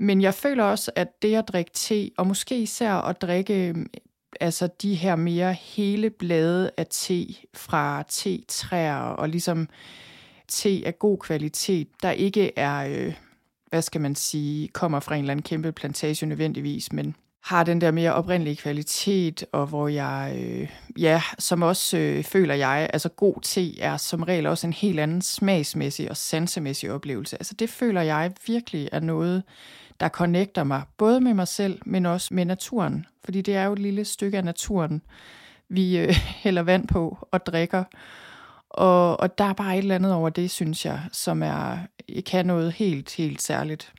men 0.00 0.20
jeg 0.22 0.34
føler 0.34 0.64
også, 0.64 0.90
at 0.96 1.22
det 1.22 1.34
at 1.34 1.48
drikke 1.48 1.70
te, 1.74 2.10
og 2.18 2.26
måske 2.26 2.58
især 2.58 2.94
at 2.94 3.22
drikke 3.22 3.74
altså 4.40 4.68
de 4.82 4.94
her 4.94 5.16
mere 5.16 5.52
hele 5.52 6.10
blade 6.10 6.70
af 6.76 6.86
te 6.90 7.26
fra 7.54 8.04
te-træer, 8.08 8.96
og 8.96 9.28
ligesom 9.28 9.68
te 10.48 10.82
af 10.86 10.98
god 10.98 11.18
kvalitet, 11.18 11.88
der 12.02 12.10
ikke 12.10 12.58
er, 12.58 12.86
øh, 12.88 13.14
hvad 13.68 13.82
skal 13.82 14.00
man 14.00 14.14
sige, 14.14 14.68
kommer 14.68 15.00
fra 15.00 15.14
en 15.14 15.20
eller 15.20 15.32
anden 15.32 15.42
kæmpe 15.42 15.72
plantage 15.72 16.26
nødvendigvis, 16.26 16.92
men 16.92 17.16
har 17.42 17.64
den 17.64 17.80
der 17.80 17.90
mere 17.90 18.14
oprindelige 18.14 18.56
kvalitet, 18.56 19.44
og 19.52 19.66
hvor 19.66 19.88
jeg, 19.88 20.34
øh, 20.38 20.68
ja, 20.98 21.22
som 21.38 21.62
også 21.62 21.98
øh, 21.98 22.24
føler 22.24 22.54
jeg, 22.54 22.90
altså 22.92 23.08
god 23.08 23.34
te 23.42 23.80
er 23.80 23.96
som 23.96 24.22
regel 24.22 24.46
også 24.46 24.66
en 24.66 24.72
helt 24.72 25.00
anden 25.00 25.22
smagsmæssig 25.22 26.10
og 26.10 26.16
sansemæssig 26.16 26.92
oplevelse. 26.92 27.36
Altså 27.36 27.54
det 27.54 27.70
føler 27.70 28.02
jeg 28.02 28.32
virkelig 28.46 28.88
er 28.92 29.00
noget, 29.00 29.42
der 30.00 30.08
connecter 30.08 30.64
mig, 30.64 30.82
både 30.96 31.20
med 31.20 31.34
mig 31.34 31.48
selv, 31.48 31.80
men 31.86 32.06
også 32.06 32.34
med 32.34 32.44
naturen. 32.44 33.06
Fordi 33.24 33.40
det 33.40 33.56
er 33.56 33.64
jo 33.64 33.72
et 33.72 33.78
lille 33.78 34.04
stykke 34.04 34.38
af 34.38 34.44
naturen, 34.44 35.02
vi 35.68 35.98
øh, 35.98 36.08
hælder 36.42 36.62
vand 36.62 36.88
på 36.88 37.28
og 37.30 37.46
drikker. 37.46 37.84
Og, 38.70 39.20
og 39.20 39.38
der 39.38 39.44
er 39.44 39.52
bare 39.52 39.74
et 39.74 39.78
eller 39.78 39.94
andet 39.94 40.12
over 40.12 40.28
det, 40.28 40.50
synes 40.50 40.86
jeg, 40.86 41.00
som 41.12 41.42
er, 41.42 41.78
kan 42.26 42.46
noget 42.46 42.72
helt, 42.72 43.14
helt 43.14 43.42
særligt. 43.42 43.92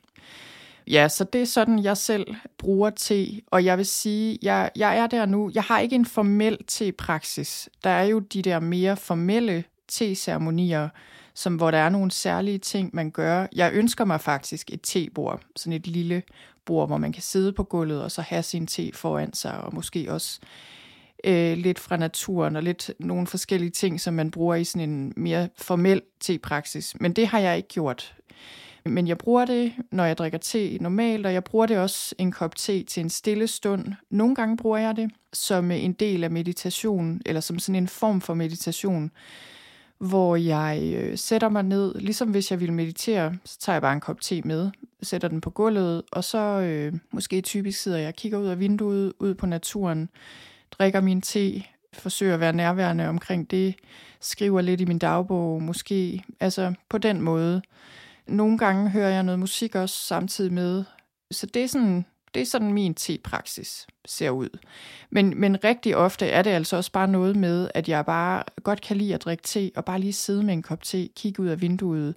Ja, 0.86 1.08
så 1.08 1.24
det 1.24 1.42
er 1.42 1.46
sådan, 1.46 1.84
jeg 1.84 1.96
selv 1.96 2.34
bruger 2.58 2.90
te, 2.90 3.26
og 3.46 3.64
jeg 3.64 3.78
vil 3.78 3.86
sige, 3.86 4.38
jeg, 4.42 4.70
jeg 4.76 4.98
er 4.98 5.06
der 5.06 5.26
nu. 5.26 5.50
Jeg 5.54 5.62
har 5.62 5.78
ikke 5.78 5.96
en 5.96 6.06
formel 6.06 6.58
te-praksis. 6.66 7.68
Der 7.84 7.90
er 7.90 8.04
jo 8.04 8.18
de 8.18 8.42
der 8.42 8.60
mere 8.60 8.96
formelle 8.96 9.64
te-ceremonier, 9.88 10.88
som, 11.34 11.54
hvor 11.56 11.70
der 11.70 11.78
er 11.78 11.88
nogle 11.88 12.10
særlige 12.10 12.58
ting, 12.58 12.90
man 12.92 13.10
gør. 13.10 13.46
Jeg 13.54 13.72
ønsker 13.72 14.04
mig 14.04 14.20
faktisk 14.20 14.70
et 14.72 14.80
tebord, 14.82 15.40
sådan 15.56 15.72
et 15.72 15.86
lille 15.86 16.22
bord, 16.64 16.88
hvor 16.88 16.96
man 16.96 17.12
kan 17.12 17.22
sidde 17.22 17.52
på 17.52 17.62
gulvet 17.62 18.02
og 18.02 18.10
så 18.10 18.22
have 18.22 18.42
sin 18.42 18.66
te 18.66 18.90
foran 18.94 19.32
sig, 19.32 19.60
og 19.60 19.74
måske 19.74 20.12
også 20.12 20.40
øh, 21.24 21.56
lidt 21.56 21.78
fra 21.78 21.96
naturen 21.96 22.56
og 22.56 22.62
lidt 22.62 22.90
nogle 22.98 23.26
forskellige 23.26 23.70
ting, 23.70 24.00
som 24.00 24.14
man 24.14 24.30
bruger 24.30 24.54
i 24.54 24.64
sådan 24.64 24.90
en 24.90 25.12
mere 25.16 25.48
formel 25.56 26.02
tepraksis. 26.20 26.96
Men 27.00 27.12
det 27.12 27.26
har 27.26 27.38
jeg 27.38 27.56
ikke 27.56 27.68
gjort. 27.68 28.14
Men 28.86 29.08
jeg 29.08 29.18
bruger 29.18 29.44
det, 29.44 29.72
når 29.92 30.04
jeg 30.04 30.18
drikker 30.18 30.38
te 30.38 30.78
normalt, 30.80 31.26
og 31.26 31.32
jeg 31.32 31.44
bruger 31.44 31.66
det 31.66 31.78
også 31.78 32.14
en 32.18 32.32
kop 32.32 32.56
te 32.56 32.82
til 32.82 33.00
en 33.00 33.10
stille 33.10 33.46
stund. 33.46 33.84
Nogle 34.10 34.34
gange 34.34 34.56
bruger 34.56 34.78
jeg 34.78 34.96
det 34.96 35.10
som 35.32 35.70
en 35.70 35.92
del 35.92 36.24
af 36.24 36.30
meditation, 36.30 37.20
eller 37.26 37.40
som 37.40 37.58
sådan 37.58 37.82
en 37.82 37.88
form 37.88 38.20
for 38.20 38.34
meditation, 38.34 39.10
hvor 40.04 40.36
jeg 40.36 40.92
øh, 40.96 41.18
sætter 41.18 41.48
mig 41.48 41.62
ned, 41.62 41.94
ligesom 41.94 42.30
hvis 42.30 42.50
jeg 42.50 42.60
vil 42.60 42.72
meditere, 42.72 43.34
så 43.44 43.58
tager 43.58 43.74
jeg 43.74 43.82
bare 43.82 43.92
en 43.92 44.00
kop 44.00 44.20
te 44.20 44.42
med, 44.42 44.70
sætter 45.02 45.28
den 45.28 45.40
på 45.40 45.50
gulvet, 45.50 46.02
og 46.12 46.24
så 46.24 46.38
øh, 46.38 46.92
måske 47.12 47.40
typisk 47.40 47.82
sidder 47.82 47.98
jeg 47.98 48.08
og 48.08 48.14
kigger 48.14 48.38
ud 48.38 48.46
af 48.46 48.60
vinduet, 48.60 49.12
ud 49.18 49.34
på 49.34 49.46
naturen, 49.46 50.08
drikker 50.70 51.00
min 51.00 51.20
te, 51.20 51.62
forsøger 51.92 52.34
at 52.34 52.40
være 52.40 52.52
nærværende 52.52 53.08
omkring 53.08 53.50
det, 53.50 53.74
skriver 54.20 54.60
lidt 54.60 54.80
i 54.80 54.84
min 54.84 54.98
dagbog 54.98 55.62
måske, 55.62 56.24
altså 56.40 56.74
på 56.88 56.98
den 56.98 57.20
måde. 57.20 57.62
Nogle 58.26 58.58
gange 58.58 58.90
hører 58.90 59.08
jeg 59.08 59.22
noget 59.22 59.38
musik 59.38 59.74
også 59.74 59.96
samtidig 59.96 60.52
med. 60.52 60.84
Så 61.30 61.46
det 61.46 61.64
er 61.64 61.68
sådan, 61.68 62.04
det 62.34 62.42
er 62.42 62.46
sådan 62.46 62.72
min 62.72 62.94
te-praksis 62.94 63.86
ser 64.04 64.30
ud. 64.30 64.48
Men, 65.10 65.40
men 65.40 65.64
rigtig 65.64 65.96
ofte 65.96 66.26
er 66.26 66.42
det 66.42 66.50
altså 66.50 66.76
også 66.76 66.92
bare 66.92 67.08
noget 67.08 67.36
med, 67.36 67.68
at 67.74 67.88
jeg 67.88 68.06
bare 68.06 68.42
godt 68.62 68.80
kan 68.80 68.96
lide 68.96 69.14
at 69.14 69.24
drikke 69.24 69.42
te, 69.42 69.70
og 69.76 69.84
bare 69.84 70.00
lige 70.00 70.12
sidde 70.12 70.42
med 70.42 70.54
en 70.54 70.62
kop 70.62 70.82
te, 70.82 71.08
kigge 71.16 71.42
ud 71.42 71.48
af 71.48 71.60
vinduet. 71.60 72.14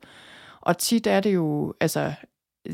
Og 0.61 0.77
tit 0.77 1.07
er 1.07 1.19
det 1.19 1.33
jo, 1.33 1.73
altså 1.81 2.13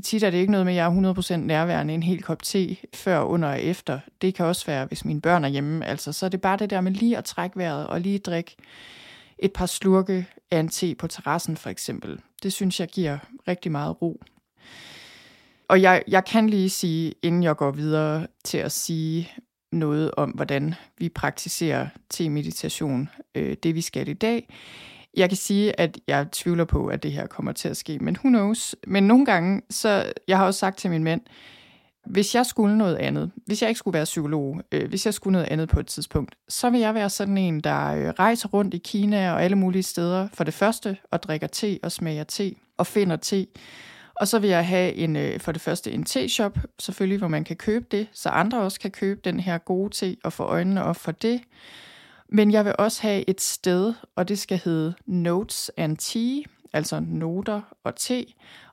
tit 0.04 0.24
er 0.24 0.30
det 0.30 0.38
ikke 0.38 0.52
noget 0.52 0.66
med, 0.66 0.74
at 0.74 0.78
jeg 0.78 0.86
er 0.86 1.14
100% 1.14 1.36
nærværende 1.36 1.94
en 1.94 2.04
hel 2.04 2.24
kop 2.24 2.44
te 2.44 2.78
før, 2.94 3.20
under 3.22 3.50
og 3.50 3.62
efter. 3.62 4.00
Det 4.22 4.36
kan 4.36 4.46
også 4.46 4.66
være, 4.66 4.86
hvis 4.86 5.06
mine 5.06 5.22
børn 5.22 5.44
er 5.44 5.50
hjemme. 5.50 5.86
Altså, 5.86 6.12
så 6.12 6.26
er 6.26 6.30
det 6.30 6.42
bare 6.42 6.58
det 6.58 6.70
der 6.70 6.82
med 6.82 6.92
lige 6.92 7.18
at 7.18 7.26
trække 7.26 7.58
vejret 7.58 7.88
og 7.88 8.02
lige 8.02 8.20
drikke 8.20 8.56
et 9.40 9.54
par 9.54 9.66
slurke 9.66 10.28
af 10.52 10.60
en 10.60 10.70
te 10.70 10.96
på 10.96 11.08
terrassen 11.08 11.58
for 11.58 11.70
eksempel. 11.70 12.20
Det 12.44 12.54
synes 12.54 12.80
jeg 12.80 12.88
giver 12.88 13.18
rigtig 13.48 13.72
meget 13.72 14.02
ro. 14.02 14.22
Og 15.74 15.82
jeg, 15.82 16.04
jeg 16.08 16.26
kan 16.26 16.50
lige 16.50 16.70
sige, 16.70 17.14
inden 17.24 17.44
jeg 17.44 17.56
går 17.56 17.72
videre 17.72 18.28
til 18.44 18.58
at 18.58 18.72
sige 18.72 19.32
noget 19.72 20.12
om, 20.18 20.30
hvordan 20.30 20.76
vi 20.98 21.10
praktiserer 21.10 21.88
te-meditation, 22.10 23.10
øh, 23.36 23.56
det 23.64 23.76
vi 23.76 23.82
skal 23.82 24.08
i 24.08 24.14
dag. 24.14 24.54
Jeg 25.18 25.30
kan 25.30 25.38
sige, 25.38 25.80
at 25.80 25.98
jeg 26.08 26.28
tvivler 26.32 26.66
på, 26.66 26.88
at 26.88 27.04
det 27.04 27.12
her 27.12 27.28
kommer 27.28 27.52
til 27.52 27.70
at 27.70 27.78
ske, 27.78 28.00
men 28.00 28.16
who 28.16 28.30
knows. 28.30 28.76
Men 28.88 29.04
nogle 29.04 29.26
gange, 29.26 29.62
så 29.70 30.14
jeg 30.28 30.38
har 30.38 30.46
også 30.46 30.60
sagt 30.60 30.78
til 30.78 30.90
min 30.90 31.04
mænd, 31.04 31.22
hvis 32.06 32.36
jeg 32.36 32.46
skulle 32.46 32.78
noget 32.78 32.96
andet, 32.96 33.32
hvis 33.46 33.62
jeg 33.62 33.70
ikke 33.70 33.80
skulle 33.80 33.96
være 33.96 34.06
psykolog, 34.06 34.62
øh, 34.72 34.90
hvis 34.90 35.06
jeg 35.06 35.14
skulle 35.14 35.32
noget 35.32 35.48
andet 35.48 35.70
på 35.70 35.80
et 35.80 35.88
tidspunkt, 35.88 36.36
så 36.50 36.70
vil 36.70 36.80
jeg 36.80 36.94
være 36.94 37.10
sådan 37.10 37.38
en, 37.38 37.60
der 37.60 37.86
øh, 37.86 38.10
rejser 38.10 38.50
rundt 38.50 38.74
i 38.74 38.78
Kina 38.78 39.32
og 39.32 39.44
alle 39.44 39.56
mulige 39.56 39.84
steder 39.84 40.28
for 40.34 40.44
det 40.44 40.54
første, 40.54 40.98
og 41.12 41.24
drikker 41.24 41.48
te 41.48 41.80
og 41.84 41.92
smager 41.92 42.24
te 42.24 42.56
og 42.78 42.88
finder 42.88 43.16
te. 43.16 43.48
Og 44.16 44.28
så 44.28 44.40
vil 44.40 44.50
jeg 44.50 44.68
have 44.68 44.94
en, 44.94 45.16
øh, 45.16 45.40
for 45.40 45.52
det 45.52 45.62
første 45.62 45.92
en 45.92 46.04
te-shop, 46.04 46.60
selvfølgelig, 46.80 47.18
hvor 47.18 47.28
man 47.28 47.44
kan 47.44 47.56
købe 47.56 47.86
det, 47.92 48.08
så 48.12 48.30
andre 48.30 48.62
også 48.62 48.80
kan 48.80 48.92
købe 48.92 49.22
den 49.24 49.40
her 49.40 49.58
gode 49.58 49.90
te 49.90 50.18
og 50.24 50.34
få 50.34 50.44
øjnene 50.44 50.84
op 50.84 50.96
for 50.96 51.12
det. 51.12 51.42
Men 52.30 52.52
jeg 52.52 52.66
vil 52.66 52.76
også 52.80 53.02
have 53.02 53.30
et 53.30 53.42
sted, 53.42 53.94
og 54.16 54.28
det 54.28 54.40
skal 54.40 54.62
hedde 54.66 54.94
Notes 55.06 55.72
and 55.78 55.98
Tea, 55.98 56.44
altså 56.74 57.00
noter 57.00 57.62
og 57.84 57.96
te. 57.96 58.26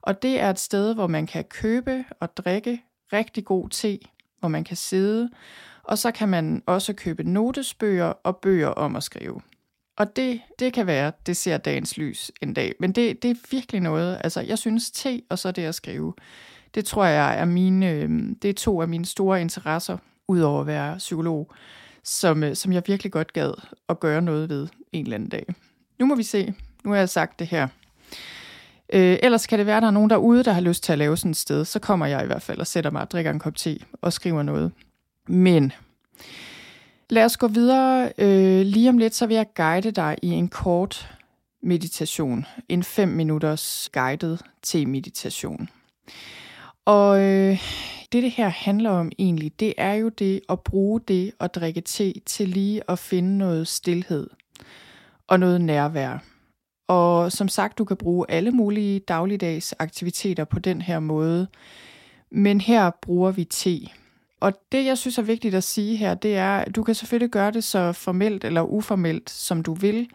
Og 0.02 0.22
det 0.22 0.40
er 0.40 0.50
et 0.50 0.58
sted, 0.58 0.94
hvor 0.94 1.06
man 1.06 1.26
kan 1.26 1.44
købe 1.44 2.04
og 2.20 2.36
drikke 2.36 2.82
rigtig 3.12 3.44
god 3.44 3.68
te, 3.68 3.98
hvor 4.40 4.48
man 4.48 4.64
kan 4.64 4.76
sidde, 4.76 5.30
og 5.82 5.98
så 5.98 6.10
kan 6.10 6.28
man 6.28 6.62
også 6.66 6.92
købe 6.92 7.22
notesbøger 7.22 8.06
og 8.06 8.36
bøger 8.36 8.68
om 8.68 8.96
at 8.96 9.02
skrive. 9.02 9.40
Og 10.00 10.16
det, 10.16 10.40
det 10.58 10.72
kan 10.72 10.86
være, 10.86 11.12
det 11.26 11.36
ser 11.36 11.56
dagens 11.56 11.96
lys 11.96 12.30
en 12.42 12.54
dag, 12.54 12.74
men 12.80 12.92
det, 12.92 13.22
det 13.22 13.30
er 13.30 13.34
virkelig 13.50 13.80
noget, 13.80 14.20
altså 14.24 14.40
jeg 14.40 14.58
synes 14.58 14.90
te 14.90 15.22
og 15.28 15.38
så 15.38 15.52
det 15.52 15.62
at 15.62 15.74
skrive, 15.74 16.14
det 16.74 16.84
tror 16.84 17.04
jeg 17.04 17.38
er 17.38 17.44
mine, 17.44 17.90
øhm, 17.90 18.38
det 18.42 18.50
er 18.50 18.54
to 18.54 18.82
af 18.82 18.88
mine 18.88 19.04
store 19.04 19.40
interesser, 19.40 19.98
udover 20.28 20.60
at 20.60 20.66
være 20.66 20.98
psykolog, 20.98 21.52
som, 22.04 22.42
øh, 22.42 22.56
som 22.56 22.72
jeg 22.72 22.82
virkelig 22.86 23.12
godt 23.12 23.32
gad 23.32 23.52
at 23.88 24.00
gøre 24.00 24.22
noget 24.22 24.48
ved 24.48 24.68
en 24.92 25.04
eller 25.04 25.14
anden 25.14 25.28
dag. 25.28 25.46
Nu 25.98 26.06
må 26.06 26.14
vi 26.14 26.22
se. 26.22 26.54
Nu 26.84 26.90
har 26.90 26.98
jeg 26.98 27.08
sagt 27.08 27.38
det 27.38 27.46
her. 27.46 27.68
Øh, 28.92 29.18
ellers 29.22 29.46
kan 29.46 29.58
det 29.58 29.66
være, 29.66 29.76
at 29.76 29.82
der 29.82 29.88
er 29.88 29.92
nogen 29.92 30.10
derude, 30.10 30.44
der 30.44 30.52
har 30.52 30.60
lyst 30.60 30.84
til 30.84 30.92
at 30.92 30.98
lave 30.98 31.16
sådan 31.16 31.30
et 31.30 31.36
sted. 31.36 31.64
Så 31.64 31.78
kommer 31.78 32.06
jeg 32.06 32.22
i 32.22 32.26
hvert 32.26 32.42
fald 32.42 32.58
og 32.58 32.66
sætter 32.66 32.90
mig 32.90 33.02
og 33.02 33.10
drikker 33.10 33.30
en 33.30 33.38
kop 33.38 33.56
te 33.56 33.78
og 34.02 34.12
skriver 34.12 34.42
noget. 34.42 34.72
Men 35.28 35.72
lad 37.10 37.24
os 37.24 37.36
gå 37.36 37.48
videre. 37.48 38.12
Øh, 38.18 38.60
lige 38.66 38.88
om 38.88 38.98
lidt, 38.98 39.14
så 39.14 39.26
vil 39.26 39.34
jeg 39.34 39.46
guide 39.54 39.90
dig 39.90 40.16
i 40.22 40.28
en 40.28 40.48
kort 40.48 41.16
meditation. 41.62 42.46
En 42.68 42.82
5 42.82 43.08
minutters 43.08 43.90
guided 43.92 44.38
te-meditation. 44.62 45.68
Og 46.84 47.20
øh, 47.20 47.58
det, 48.12 48.22
det 48.22 48.30
her 48.30 48.48
handler 48.48 48.90
om 48.90 49.12
egentlig, 49.18 49.60
det 49.60 49.74
er 49.78 49.92
jo 49.92 50.08
det 50.08 50.40
at 50.48 50.60
bruge 50.60 51.00
det 51.08 51.32
at 51.40 51.54
drikke 51.54 51.80
te 51.80 52.12
til 52.26 52.48
lige 52.48 52.82
at 52.88 52.98
finde 52.98 53.38
noget 53.38 53.68
stillhed. 53.68 54.26
og 55.28 55.40
noget 55.40 55.60
nærvær. 55.60 56.18
Og 56.88 57.32
som 57.32 57.48
sagt, 57.48 57.78
du 57.78 57.84
kan 57.84 57.96
bruge 57.96 58.26
alle 58.28 58.50
mulige 58.50 59.00
dagligdags 59.00 59.74
aktiviteter 59.78 60.44
på 60.44 60.58
den 60.58 60.82
her 60.82 61.00
måde. 61.00 61.46
Men 62.30 62.60
her 62.60 62.90
bruger 63.02 63.30
vi 63.30 63.44
te. 63.44 63.80
Og 64.40 64.52
det, 64.72 64.84
jeg 64.84 64.98
synes 64.98 65.18
er 65.18 65.22
vigtigt 65.22 65.54
at 65.54 65.64
sige 65.64 65.96
her, 65.96 66.14
det 66.14 66.36
er, 66.36 66.58
at 66.58 66.76
du 66.76 66.82
kan 66.82 66.94
selvfølgelig 66.94 67.30
gøre 67.30 67.50
det 67.50 67.64
så 67.64 67.92
formelt 67.92 68.44
eller 68.44 68.62
uformelt, 68.62 69.30
som 69.30 69.62
du 69.62 69.74
vil. 69.74 70.08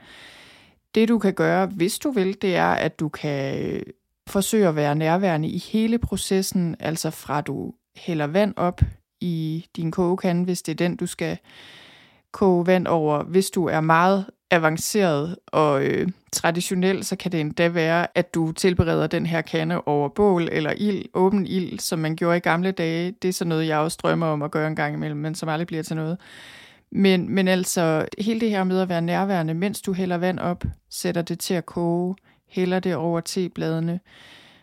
Det, 0.96 1.10
du 1.10 1.20
kan 1.20 1.34
gøre, 1.34 1.66
hvis 1.66 2.00
du 2.00 2.12
vil, 2.12 2.42
det 2.42 2.56
er, 2.56 2.72
at 2.72 3.00
du 3.00 3.10
kan 3.10 3.64
øh, 3.64 3.82
forsøge 4.28 4.68
at 4.68 4.76
være 4.76 4.96
nærværende 4.96 5.50
i 5.50 5.58
hele 5.58 5.98
processen, 5.98 6.76
altså 6.80 7.10
fra 7.10 7.42
du 7.42 7.74
hælder 7.96 8.28
vand 8.28 8.54
op 8.58 8.82
i 9.22 9.66
din 9.76 9.92
kogekande, 9.92 10.44
hvis 10.44 10.62
det 10.62 10.72
er 10.72 10.76
den, 10.76 10.96
du 10.96 11.06
skal 11.06 11.38
koge 12.32 12.68
vand 12.68 12.88
over. 12.88 13.24
Hvis 13.24 13.50
du 13.50 13.66
er 13.66 13.82
meget 13.82 14.26
avanceret 14.56 15.36
og 15.48 15.86
øh, 15.86 16.08
traditionel, 16.32 17.04
så 17.04 17.16
kan 17.16 17.32
det 17.32 17.40
endda 17.40 17.68
være, 17.68 18.08
at 18.16 18.34
du 18.34 18.52
tilbereder 18.52 19.08
den 19.08 19.26
her 19.26 19.42
kande 19.42 19.82
over 19.82 20.10
bål 20.10 20.50
eller 20.52 20.74
ild, 20.78 21.06
åben 21.14 21.48
ild, 21.48 21.80
som 21.80 22.00
man 22.00 22.16
gjorde 22.16 22.38
i 22.38 22.40
gamle 22.40 22.72
dage. 22.72 23.12
Det 23.22 23.28
er 23.28 23.34
så 23.34 23.46
noget, 23.46 23.68
jeg 23.68 23.78
også 23.78 23.98
drømmer 24.04 24.28
om 24.28 24.42
at 24.42 24.52
gøre 24.52 24.68
en 24.68 24.76
gang 24.76 24.94
imellem, 24.96 25.20
men 25.20 25.36
som 25.36 25.50
aldrig 25.50 25.68
bliver 25.68 25.84
til 25.84 25.96
noget. 25.96 26.18
Men, 26.92 27.30
men 27.30 27.48
altså, 27.48 28.06
hele 28.20 28.40
det 28.40 28.50
her 28.50 28.64
med 28.64 28.80
at 28.80 28.90
være 28.90 29.02
nærværende, 29.02 29.54
mens 29.54 29.82
du 29.82 29.94
hælder 29.94 30.18
vand 30.18 30.40
op, 30.40 30.64
sætter 30.90 31.22
det 31.22 31.40
til 31.40 31.54
at 31.54 31.66
koge, 31.66 32.16
hælder 32.50 32.80
det 32.80 32.96
over 32.96 33.20
tebladene, 33.20 34.00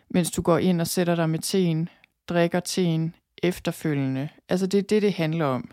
mens 0.09 0.31
du 0.31 0.41
går 0.41 0.57
ind 0.57 0.81
og 0.81 0.87
sætter 0.87 1.15
dig 1.15 1.29
med 1.29 1.39
teen, 1.39 1.89
drikker 2.29 2.59
teen 2.59 3.15
efterfølgende. 3.43 4.29
Altså, 4.49 4.67
det 4.67 4.77
er 4.77 4.81
det, 4.81 5.01
det 5.01 5.13
handler 5.13 5.45
om 5.45 5.71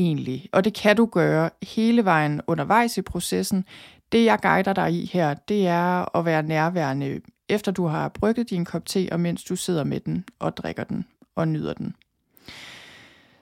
egentlig. 0.00 0.48
Og 0.52 0.64
det 0.64 0.74
kan 0.74 0.96
du 0.96 1.06
gøre 1.06 1.50
hele 1.62 2.04
vejen 2.04 2.40
undervejs 2.46 2.98
i 2.98 3.02
processen. 3.02 3.64
Det, 4.12 4.24
jeg 4.24 4.38
guider 4.42 4.72
dig 4.72 4.92
i 4.92 5.10
her, 5.12 5.34
det 5.34 5.66
er 5.66 6.16
at 6.16 6.24
være 6.24 6.42
nærværende, 6.42 7.20
efter 7.48 7.72
du 7.72 7.86
har 7.86 8.08
brygget 8.08 8.50
din 8.50 8.64
kop 8.64 8.86
te, 8.86 9.08
og 9.12 9.20
mens 9.20 9.44
du 9.44 9.56
sidder 9.56 9.84
med 9.84 10.00
den 10.00 10.24
og 10.38 10.56
drikker 10.56 10.84
den 10.84 11.06
og 11.36 11.48
nyder 11.48 11.74
den. 11.74 11.94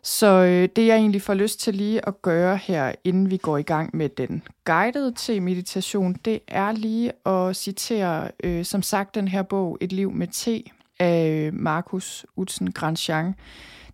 Så 0.03 0.27
øh, 0.27 0.69
det, 0.77 0.87
jeg 0.87 0.97
egentlig 0.97 1.23
får 1.23 1.35
lyst 1.35 1.61
til 1.61 1.75
lige 1.75 2.09
at 2.09 2.23
gøre 2.23 2.57
her, 2.57 2.93
inden 3.05 3.31
vi 3.31 3.37
går 3.37 3.59
i 3.59 3.63
gang 3.63 3.97
med 3.97 4.09
den 4.09 4.43
guidede 4.65 5.13
te 5.17 5.41
meditation, 5.41 6.13
det 6.13 6.41
er 6.49 6.73
lige 6.73 7.13
at 7.27 7.57
citere, 7.57 8.31
øh, 8.45 8.65
som 8.65 8.83
sagt, 8.83 9.15
den 9.15 9.29
her 9.29 9.43
bog, 9.43 9.79
Et 9.81 9.93
liv 9.93 10.13
med 10.13 10.27
te, 10.27 10.63
af 10.99 11.29
øh, 11.29 11.55
Markus 11.55 12.27
Utzen 12.37 12.73
Grandjean. 12.73 13.35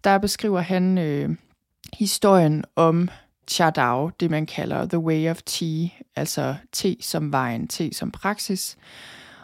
Der 0.04 0.18
beskriver 0.18 0.60
han 0.60 0.98
øh, 0.98 1.36
historien 1.98 2.64
om 2.76 3.08
Cha 3.48 3.70
Dao, 3.70 4.10
det 4.20 4.30
man 4.30 4.46
kalder 4.46 4.86
The 4.86 4.98
Way 4.98 5.30
of 5.30 5.42
Tea, 5.42 5.88
altså 6.16 6.56
te 6.72 6.96
som 7.00 7.32
vejen, 7.32 7.68
te 7.68 7.94
som 7.94 8.10
praksis. 8.10 8.76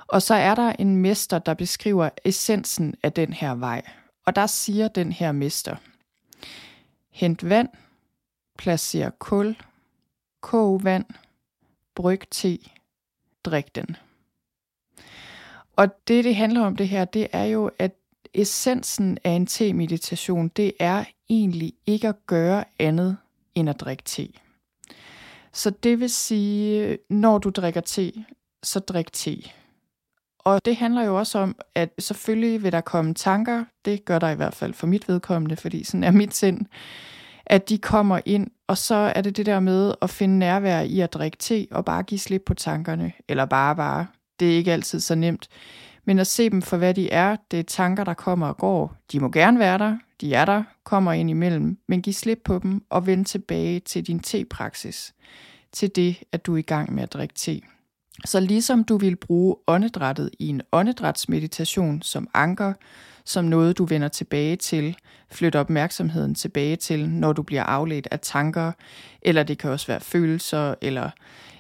Og 0.07 0.23
så 0.23 0.35
er 0.35 0.54
der 0.54 0.73
en 0.78 0.97
mester, 0.97 1.38
der 1.38 1.54
beskriver 1.54 2.11
essensen 2.25 2.95
af 3.02 3.12
den 3.12 3.33
her 3.33 3.54
vej. 3.54 3.83
Og 4.26 4.37
der 4.37 4.47
siger 4.47 4.88
den 4.88 5.12
her 5.12 5.33
mester, 5.33 5.76
hent 7.11 7.49
vand, 7.49 7.69
placer 8.59 9.11
kul, 9.11 9.57
kog 10.40 10.85
vand, 10.85 11.04
bryg 11.95 12.21
te, 12.30 12.59
drik 13.45 13.75
den. 13.75 13.97
Og 15.76 15.88
det, 16.09 16.25
det 16.25 16.37
handler 16.37 16.61
om 16.61 16.76
det 16.76 16.88
her, 16.88 17.04
det 17.04 17.28
er 17.33 17.45
jo, 17.45 17.71
at 17.78 17.95
essensen 18.35 19.19
af 19.25 19.30
en 19.30 19.47
te-meditation, 19.47 20.49
det 20.49 20.73
er 20.80 21.04
egentlig 21.31 21.73
ikke 21.87 22.09
at 22.09 22.27
gøre 22.27 22.65
andet 22.79 23.17
end 23.55 23.71
at 23.71 23.81
drikke 23.81 24.03
te. 24.03 24.29
Så 25.53 25.71
det 25.71 26.01
vil 26.01 26.11
sige, 26.11 26.99
når 27.11 27.39
du 27.39 27.51
drikker 27.51 27.81
te, 27.81 28.13
så 28.63 28.79
drik 28.79 29.13
te. 29.13 29.43
Og 30.39 30.65
det 30.65 30.77
handler 30.77 31.03
jo 31.03 31.19
også 31.19 31.39
om, 31.39 31.57
at 31.75 31.91
selvfølgelig 31.99 32.62
vil 32.62 32.73
der 32.73 32.81
komme 32.81 33.14
tanker, 33.14 33.64
det 33.85 34.05
gør 34.05 34.19
der 34.19 34.31
i 34.31 34.35
hvert 34.35 34.55
fald 34.55 34.75
for 34.75 34.87
mit 34.87 35.09
vedkommende, 35.09 35.57
fordi 35.57 35.85
sådan 35.85 36.05
er 36.05 36.11
mit 36.11 36.35
sind, 36.35 36.66
at 37.47 37.69
de 37.69 37.79
kommer 37.79 38.21
ind, 38.25 38.47
og 38.66 38.79
så 38.79 38.95
er 38.95 39.21
det 39.23 39.37
det 39.37 39.47
der 39.47 39.61
med 39.61 39.95
at 40.03 40.11
finde 40.11 40.38
nærvær 40.38 40.81
i 40.81 41.01
at 41.01 41.12
drikke 41.12 41.37
te 41.37 41.66
og 41.71 41.85
bare 41.85 42.03
give 42.03 42.19
slip 42.19 42.43
på 42.47 42.55
tankerne, 42.55 43.12
eller 43.29 43.45
bare 43.45 43.77
bare. 43.77 44.07
Det 44.40 44.53
er 44.53 44.57
ikke 44.57 44.73
altid 44.73 45.01
så 45.01 45.14
nemt 45.14 45.49
men 46.05 46.19
at 46.19 46.27
se 46.27 46.51
dem 46.51 46.63
for, 46.63 46.77
hvad 46.77 46.95
de 46.95 47.11
er. 47.11 47.37
Det 47.51 47.59
er 47.59 47.63
tanker, 47.63 48.05
der 48.05 48.15
kommer 48.15 48.47
og 48.47 48.57
går. 48.57 48.97
De 49.13 49.21
må 49.21 49.29
gerne 49.29 49.59
være 49.59 49.79
der, 49.79 49.97
de 50.21 50.35
er 50.35 50.45
der, 50.45 50.63
kommer 50.85 51.13
ind 51.13 51.31
imellem, 51.31 51.79
men 51.89 52.03
giv 52.03 52.13
slip 52.13 52.41
på 52.45 52.59
dem 52.59 52.85
og 52.91 53.07
vend 53.07 53.25
tilbage 53.25 53.81
til 53.81 54.07
din 54.07 54.21
te-praksis, 54.21 55.15
til 55.73 55.97
det, 55.97 56.17
at 56.33 56.47
du 56.47 56.55
er 56.55 56.59
i 56.59 56.63
gang 56.63 56.95
med 56.95 57.03
at 57.03 57.13
drikke 57.13 57.35
te. 57.35 57.61
Så 58.25 58.41
ligesom 58.41 58.85
du 58.85 58.99
vil 58.99 59.17
bruge 59.17 59.57
åndedrættet 59.67 60.31
i 60.39 60.49
en 60.49 60.63
åndedrætsmeditation 60.73 62.03
som 62.03 62.29
anker, 62.35 62.73
som 63.25 63.45
noget 63.45 63.79
du 63.79 63.85
vender 63.85 64.09
tilbage 64.09 64.57
til, 64.57 64.97
flytter 65.31 65.61
opmærksomheden 65.61 66.35
tilbage 66.35 66.77
til, 66.77 67.09
når 67.09 67.33
du 67.33 67.43
bliver 67.43 67.63
afledt 67.63 68.09
af 68.11 68.21
tanker, 68.21 68.73
eller 69.23 69.43
det 69.43 69.59
kan 69.59 69.71
også 69.71 69.87
være 69.87 70.01
følelser, 70.01 70.75
eller 70.83 71.11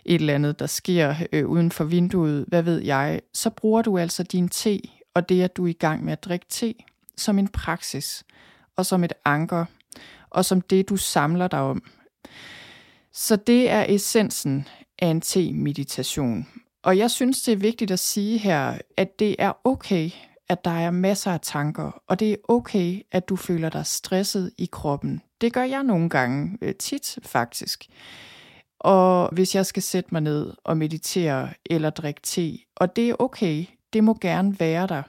et 0.04 0.14
eller 0.14 0.34
andet, 0.34 0.58
der 0.58 0.66
sker 0.66 1.14
øh, 1.32 1.46
uden 1.46 1.70
for 1.70 1.84
vinduet, 1.84 2.44
hvad 2.48 2.62
ved 2.62 2.78
jeg, 2.78 3.20
så 3.34 3.50
bruger 3.50 3.82
du 3.82 3.98
altså 3.98 4.22
din 4.22 4.48
te, 4.48 4.80
og 5.14 5.28
det 5.28 5.42
at 5.42 5.56
du 5.56 5.64
er 5.64 5.68
i 5.68 5.72
gang 5.72 6.04
med 6.04 6.12
at 6.12 6.24
drikke 6.24 6.46
te, 6.48 6.74
som 7.16 7.38
en 7.38 7.48
praksis, 7.48 8.24
og 8.76 8.86
som 8.86 9.04
et 9.04 9.12
anker, 9.24 9.64
og 10.30 10.44
som 10.44 10.60
det, 10.60 10.88
du 10.88 10.96
samler 10.96 11.48
dig 11.48 11.60
om. 11.60 11.82
Så 13.12 13.36
det 13.36 13.70
er 13.70 13.86
essensen 13.88 14.68
af 14.98 15.06
en 15.06 15.20
te-meditation. 15.20 16.46
Og 16.82 16.98
jeg 16.98 17.10
synes, 17.10 17.42
det 17.42 17.52
er 17.52 17.56
vigtigt 17.56 17.90
at 17.90 17.98
sige 17.98 18.38
her, 18.38 18.78
at 18.96 19.18
det 19.18 19.36
er 19.38 19.52
okay, 19.64 20.10
at 20.48 20.64
der 20.64 20.70
er 20.70 20.90
masser 20.90 21.32
af 21.32 21.40
tanker, 21.42 22.02
og 22.06 22.20
det 22.20 22.32
er 22.32 22.36
okay, 22.48 23.02
at 23.12 23.28
du 23.28 23.36
føler 23.36 23.68
dig 23.68 23.86
stresset 23.86 24.52
i 24.58 24.68
kroppen. 24.72 25.22
Det 25.40 25.52
gør 25.52 25.62
jeg 25.62 25.82
nogle 25.82 26.08
gange, 26.08 26.58
øh, 26.62 26.74
tit 26.74 27.18
faktisk. 27.22 27.88
Og 28.80 29.28
hvis 29.32 29.54
jeg 29.54 29.66
skal 29.66 29.82
sætte 29.82 30.08
mig 30.12 30.20
ned 30.20 30.52
og 30.64 30.76
meditere 30.76 31.48
eller 31.70 31.90
drikke 31.90 32.20
te, 32.22 32.58
og 32.76 32.96
det 32.96 33.10
er 33.10 33.14
okay, 33.18 33.64
det 33.92 34.04
må 34.04 34.18
gerne 34.20 34.60
være 34.60 34.86
der. 34.86 35.02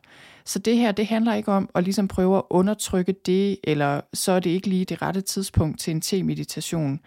Så 0.45 0.59
det 0.59 0.77
her, 0.77 0.91
det 0.91 1.07
handler 1.07 1.33
ikke 1.33 1.51
om 1.51 1.69
at 1.75 1.83
ligesom 1.83 2.07
prøve 2.07 2.37
at 2.37 2.43
undertrykke 2.49 3.15
det, 3.25 3.57
eller 3.63 4.01
så 4.13 4.31
er 4.31 4.39
det 4.39 4.49
ikke 4.49 4.67
lige 4.67 4.85
det 4.85 5.01
rette 5.01 5.21
tidspunkt 5.21 5.79
til 5.79 5.91
en 5.91 6.01
te-meditation. 6.01 6.99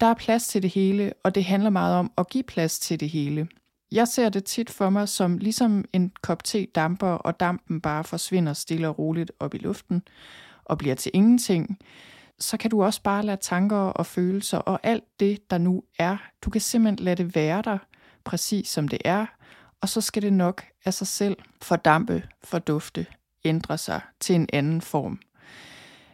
Der 0.00 0.06
er 0.06 0.14
plads 0.14 0.48
til 0.48 0.62
det 0.62 0.70
hele, 0.70 1.12
og 1.22 1.34
det 1.34 1.44
handler 1.44 1.70
meget 1.70 1.96
om 1.96 2.12
at 2.18 2.28
give 2.28 2.44
plads 2.44 2.78
til 2.78 3.00
det 3.00 3.08
hele. 3.08 3.48
Jeg 3.92 4.08
ser 4.08 4.28
det 4.28 4.44
tit 4.44 4.70
for 4.70 4.90
mig 4.90 5.08
som 5.08 5.38
ligesom 5.38 5.84
en 5.92 6.12
kop 6.22 6.44
te 6.44 6.66
damper, 6.74 7.08
og 7.08 7.40
dampen 7.40 7.80
bare 7.80 8.04
forsvinder 8.04 8.52
stille 8.52 8.88
og 8.88 8.98
roligt 8.98 9.32
op 9.40 9.54
i 9.54 9.58
luften 9.58 10.02
og 10.64 10.78
bliver 10.78 10.94
til 10.94 11.10
ingenting 11.14 11.78
så 12.38 12.56
kan 12.56 12.70
du 12.70 12.84
også 12.84 13.02
bare 13.02 13.22
lade 13.22 13.40
tanker 13.40 13.76
og 13.76 14.06
følelser 14.06 14.58
og 14.58 14.80
alt 14.82 15.04
det, 15.20 15.50
der 15.50 15.58
nu 15.58 15.82
er, 15.98 16.16
du 16.44 16.50
kan 16.50 16.60
simpelthen 16.60 17.04
lade 17.04 17.24
det 17.24 17.34
være 17.34 17.62
der, 17.62 17.78
præcis 18.24 18.68
som 18.68 18.88
det 18.88 18.98
er, 19.04 19.26
og 19.80 19.88
så 19.88 20.00
skal 20.00 20.22
det 20.22 20.32
nok 20.32 20.64
af 20.84 20.94
sig 20.94 21.06
selv 21.06 21.36
fordampe, 21.62 22.22
fordufte, 22.44 23.06
ændre 23.44 23.78
sig 23.78 24.00
til 24.20 24.34
en 24.34 24.48
anden 24.52 24.80
form. 24.80 25.20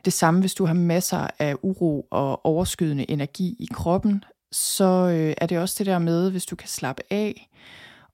Det 0.05 0.13
samme, 0.13 0.41
hvis 0.41 0.55
du 0.55 0.67
har 0.67 0.75
masser 0.75 1.27
af 1.39 1.57
uro 1.63 2.07
og 2.11 2.47
overskydende 2.47 3.11
energi 3.11 3.57
i 3.59 3.69
kroppen, 3.73 4.25
så 4.53 4.85
øh, 4.85 5.35
er 5.39 5.47
det 5.47 5.59
også 5.59 5.75
det 5.79 5.87
der 5.87 5.99
med, 5.99 6.31
hvis 6.31 6.47
du 6.47 6.57
kan 6.57 6.69
slappe 6.69 7.03
af 7.11 7.51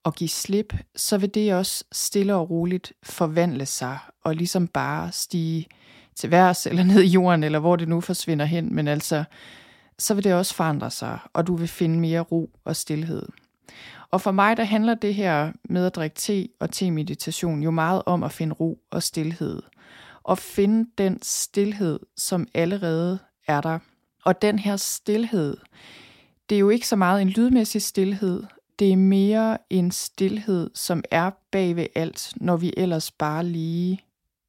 og 0.05 0.15
give 0.15 0.29
slip, 0.29 0.75
så 0.97 1.19
vil 1.19 1.35
det 1.35 1.55
også 1.55 1.85
stille 1.93 2.35
og 2.35 2.51
roligt 2.51 2.93
forvandle 3.03 3.67
sig 3.67 3.99
og 4.25 4.35
ligesom 4.35 4.69
bare 4.69 5.13
stige 5.13 5.67
til 6.17 6.31
værs 6.31 6.67
eller 6.67 6.85
ned 6.85 7.03
i 7.03 7.09
jorden, 7.09 7.45
eller 7.45 7.59
hvor 7.59 7.77
det 7.77 7.89
nu 7.89 8.01
forsvinder 8.01 8.45
hen, 8.45 8.75
men 8.75 8.89
altså, 8.89 9.25
så 9.99 10.15
vil 10.15 10.25
det 10.25 10.35
også 10.35 10.55
forandre 10.55 10.91
sig, 10.91 11.19
og 11.33 11.47
du 11.47 11.57
vil 11.57 11.69
finde 11.69 12.01
mere 12.01 12.21
ro 12.21 12.51
og 12.65 12.77
stillhed. 12.77 13.23
Og 14.11 14.21
for 14.21 14.31
mig, 14.31 14.57
der 14.57 14.65
handler 14.65 14.95
det 14.95 15.15
her 15.15 15.53
med 15.65 15.87
at 15.87 15.95
drikke 15.95 16.17
te 16.17 16.49
og 16.61 16.71
te-meditation 16.71 17.63
jo 17.63 17.71
meget 17.71 18.03
om 18.07 18.23
at 18.23 18.33
finde 18.33 18.55
ro 18.55 18.79
og 18.91 19.03
stillhed. 19.03 19.63
Og 20.23 20.39
finde 20.39 20.91
den 20.99 21.19
stillhed, 21.23 22.01
som 22.17 22.47
allerede 22.55 23.19
er 23.49 23.61
der. 23.61 23.79
Og 24.25 24.43
den 24.43 24.59
her 24.59 24.77
stillhed, 24.77 25.57
det 26.49 26.57
er 26.57 26.61
jo 26.61 26.71
ikke 26.71 26.89
så 26.89 26.97
meget 26.97 27.23
en 27.23 27.29
lydmæssig 27.29 27.83
stillhed, 27.83 28.43
det 28.79 28.93
er 28.93 28.97
mere 28.97 29.59
en 29.71 29.91
stillhed, 29.91 30.71
som 30.75 31.03
er 31.11 31.31
bag 31.53 31.77
ved 31.77 31.87
alt, 31.95 32.33
når 32.37 32.57
vi 32.57 32.73
ellers 32.77 33.11
bare 33.11 33.45
lige 33.45 34.01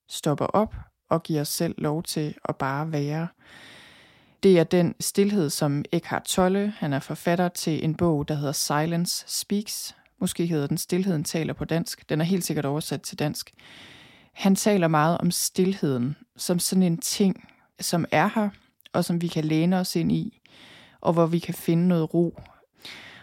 stopper 0.09 0.45
op 0.45 0.75
og 1.09 1.23
give 1.23 1.41
os 1.41 1.47
selv 1.47 1.75
lov 1.77 2.03
til 2.03 2.35
at 2.49 2.55
bare 2.55 2.91
være. 2.91 3.27
Det 4.43 4.59
er 4.59 4.63
den 4.63 4.95
stillhed, 4.99 5.49
som 5.49 5.85
Eckhart 5.91 6.23
Tolle, 6.23 6.73
han 6.77 6.93
er 6.93 6.99
forfatter 6.99 7.47
til 7.47 7.83
en 7.83 7.95
bog, 7.95 8.27
der 8.27 8.35
hedder 8.35 8.51
Silence 8.51 9.23
Speaks. 9.27 9.95
Måske 10.19 10.45
hedder 10.45 10.67
den 10.67 10.77
Stilheden 10.77 11.23
taler 11.23 11.53
på 11.53 11.65
dansk. 11.65 12.09
Den 12.09 12.21
er 12.21 12.25
helt 12.25 12.43
sikkert 12.43 12.65
oversat 12.65 13.01
til 13.01 13.19
dansk. 13.19 13.53
Han 14.33 14.55
taler 14.55 14.87
meget 14.87 15.17
om 15.17 15.31
stillheden 15.31 16.15
som 16.37 16.59
sådan 16.59 16.83
en 16.83 16.97
ting, 16.97 17.49
som 17.79 18.05
er 18.11 18.29
her, 18.35 18.49
og 18.93 19.05
som 19.05 19.21
vi 19.21 19.27
kan 19.27 19.45
læne 19.45 19.79
os 19.79 19.95
ind 19.95 20.11
i, 20.11 20.41
og 21.01 21.13
hvor 21.13 21.25
vi 21.25 21.39
kan 21.39 21.53
finde 21.53 21.87
noget 21.87 22.13
ro. 22.13 22.39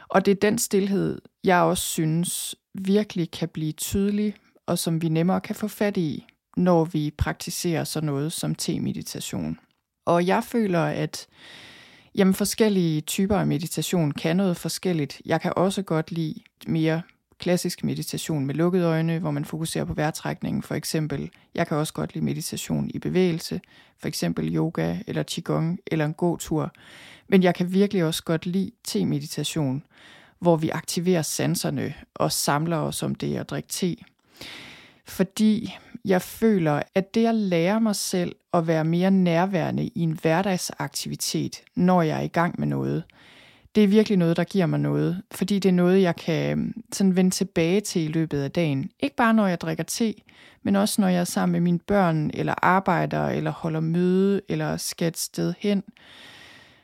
Og 0.09 0.27
det 0.27 0.31
er 0.31 0.41
den 0.41 0.59
stillhed, 0.59 1.21
jeg 1.45 1.61
også 1.61 1.83
synes 1.83 2.55
virkelig 2.75 3.31
kan 3.31 3.49
blive 3.49 3.73
tydelig, 3.73 4.35
og 4.67 4.79
som 4.79 5.03
vi 5.03 5.09
nemmere 5.09 5.41
kan 5.41 5.55
få 5.55 5.69
fat 5.69 5.97
i, 5.97 6.27
når 6.57 6.85
vi 6.85 7.11
praktiserer 7.19 7.85
sådan 7.85 8.07
noget 8.07 8.33
som 8.33 8.55
te-meditation. 8.55 9.59
Og 10.07 10.27
jeg 10.27 10.45
føler, 10.45 10.85
at 10.85 11.27
jamen, 12.15 12.35
forskellige 12.35 13.01
typer 13.01 13.37
af 13.37 13.47
meditation 13.47 14.13
kan 14.13 14.37
noget 14.37 14.57
forskelligt. 14.57 15.23
Jeg 15.25 15.41
kan 15.41 15.53
også 15.57 15.83
godt 15.83 16.13
lide 16.13 16.41
mere 16.67 17.03
klassisk 17.39 17.85
meditation 17.85 18.47
med 18.47 18.55
lukkede 18.55 18.85
øjne, 18.85 19.19
hvor 19.19 19.31
man 19.31 19.45
fokuserer 19.45 19.85
på 19.85 19.95
vejrtrækningen 19.95 20.63
for 20.63 20.75
eksempel. 20.75 21.31
Jeg 21.55 21.67
kan 21.67 21.77
også 21.77 21.93
godt 21.93 22.15
lide 22.15 22.25
meditation 22.25 22.91
i 22.95 22.99
bevægelse, 22.99 23.61
for 23.99 24.09
eksempel 24.09 24.55
yoga 24.57 24.97
eller 25.07 25.23
qigong 25.23 25.79
eller 25.87 26.05
en 26.05 26.15
god 26.15 26.39
tur. 26.39 26.73
Men 27.29 27.43
jeg 27.43 27.55
kan 27.55 27.73
virkelig 27.73 28.05
også 28.05 28.23
godt 28.23 28.47
lide 28.47 28.71
te-meditation, 28.85 29.83
hvor 30.39 30.57
vi 30.57 30.69
aktiverer 30.69 31.23
sanserne 31.23 31.95
og 32.15 32.33
samler 32.33 32.77
os 32.77 33.03
om 33.03 33.15
det 33.15 33.37
at 33.37 33.51
drikke 33.51 33.69
te. 33.69 33.97
Fordi 35.07 35.75
jeg 36.05 36.23
føler, 36.23 36.83
at 36.95 37.15
det 37.15 37.27
at 37.27 37.35
lære 37.35 37.81
mig 37.81 37.97
selv 37.97 38.37
at 38.55 38.67
være 38.67 38.85
mere 38.85 39.11
nærværende 39.11 39.87
i 39.87 40.01
en 40.01 40.19
hverdagsaktivitet, 40.23 41.63
når 41.77 42.03
jeg 42.03 42.19
er 42.19 42.23
i 42.23 42.29
gang 42.29 42.61
med 42.61 42.67
noget, 42.67 43.05
det 43.75 43.85
er 43.85 43.89
virkelig 43.89 44.19
noget, 44.19 44.37
der 44.37 44.45
giver 44.45 44.67
mig 44.67 44.81
noget, 44.81 45.23
fordi 45.33 45.59
det 45.59 45.69
er 45.69 45.73
noget, 45.73 46.03
jeg 46.03 46.17
kan 46.17 46.59
øhm, 46.59 46.73
sådan 46.93 47.17
vende 47.17 47.31
tilbage 47.31 47.81
til 47.81 48.03
i 48.03 48.09
løbet 48.09 48.43
af 48.43 48.51
dagen. 48.51 48.91
Ikke 49.01 49.17
bare 49.17 49.35
når 49.35 49.47
jeg 49.47 49.61
drikker 49.61 49.85
te, 49.85 50.15
men 50.63 50.77
også 50.77 51.01
når 51.01 51.09
jeg 51.09 51.21
er 51.21 51.25
sammen 51.25 51.53
med 51.53 51.61
mine 51.61 51.79
børn, 51.79 52.31
eller 52.35 52.55
arbejder, 52.63 53.29
eller 53.29 53.51
holder 53.51 53.81
møde, 53.81 54.41
eller 54.49 54.77
skal 54.77 55.09
et 55.09 55.19
sted 55.19 55.55
hen. 55.59 55.83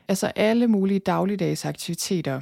Altså 0.07 0.27
alle 0.35 0.67
mulige 0.67 0.99
dagligdags 0.99 1.65
aktiviteter. 1.65 2.41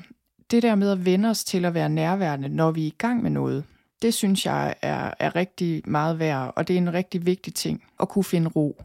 Det 0.52 0.63
der 0.63 0.76
med 0.76 0.92
at 0.92 1.06
vende 1.06 1.30
os 1.30 1.44
til 1.44 1.65
at 1.65 1.74
være 1.74 1.89
nærværende, 1.89 2.50
når 2.50 2.72
vi 2.72 2.84
er 2.84 2.88
i 2.88 2.96
gang 2.98 3.24
med 3.24 3.32
noget, 3.32 3.63
det 4.02 4.14
synes 4.14 4.46
jeg 4.46 4.76
er, 4.82 5.14
er 5.20 5.36
rigtig 5.36 5.82
meget 5.86 6.20
værd, 6.20 6.54
og 6.56 6.68
det 6.68 6.74
er 6.74 6.78
en 6.78 6.94
rigtig 6.94 7.26
vigtig 7.26 7.54
ting 7.54 7.84
at 8.00 8.10
kunne 8.10 8.24
finde 8.24 8.50
ro, 8.50 8.82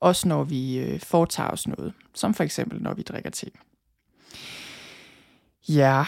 også 0.00 0.28
når 0.28 0.44
vi 0.44 0.78
øh, 0.78 1.00
foretager 1.00 1.50
os 1.50 1.68
noget, 1.68 1.92
som 2.14 2.34
for 2.34 2.44
eksempel 2.44 2.82
når 2.82 2.94
vi 2.94 3.02
drikker 3.02 3.30
te. 3.30 3.50
Ja, 5.68 6.04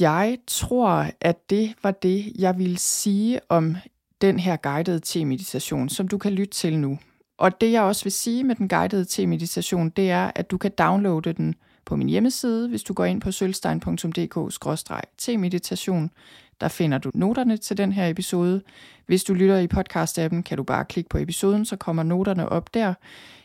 jeg 0.00 0.38
tror, 0.46 1.06
at 1.20 1.50
det 1.50 1.74
var 1.82 1.90
det, 1.90 2.32
jeg 2.38 2.58
ville 2.58 2.78
sige 2.78 3.40
om 3.48 3.76
den 4.20 4.38
her 4.38 4.56
guidede 4.56 5.00
te-meditation, 5.00 5.88
som 5.88 6.08
du 6.08 6.18
kan 6.18 6.32
lytte 6.32 6.54
til 6.54 6.78
nu. 6.78 6.98
Og 7.38 7.60
det 7.60 7.72
jeg 7.72 7.82
også 7.82 8.04
vil 8.04 8.12
sige 8.12 8.44
med 8.44 8.54
den 8.54 8.68
guidede 8.68 9.04
te-meditation, 9.04 9.90
det 9.90 10.10
er, 10.10 10.30
at 10.34 10.50
du 10.50 10.58
kan 10.58 10.70
downloade 10.78 11.32
den 11.32 11.54
på 11.84 11.96
min 11.96 12.08
hjemmeside, 12.08 12.68
hvis 12.68 12.82
du 12.82 12.94
går 12.94 13.04
ind 13.04 13.20
på 13.20 13.32
sølvstein.dk-te-meditation. 13.32 16.10
Der 16.60 16.68
finder 16.68 16.98
du 16.98 17.10
noterne 17.14 17.56
til 17.56 17.78
den 17.78 17.92
her 17.92 18.08
episode. 18.08 18.62
Hvis 19.06 19.24
du 19.24 19.34
lytter 19.34 19.58
i 19.58 19.66
podcast-appen, 19.74 20.42
kan 20.42 20.56
du 20.56 20.62
bare 20.62 20.84
klikke 20.84 21.10
på 21.10 21.18
episoden, 21.18 21.64
så 21.64 21.76
kommer 21.76 22.02
noterne 22.02 22.48
op 22.48 22.74
der 22.74 22.94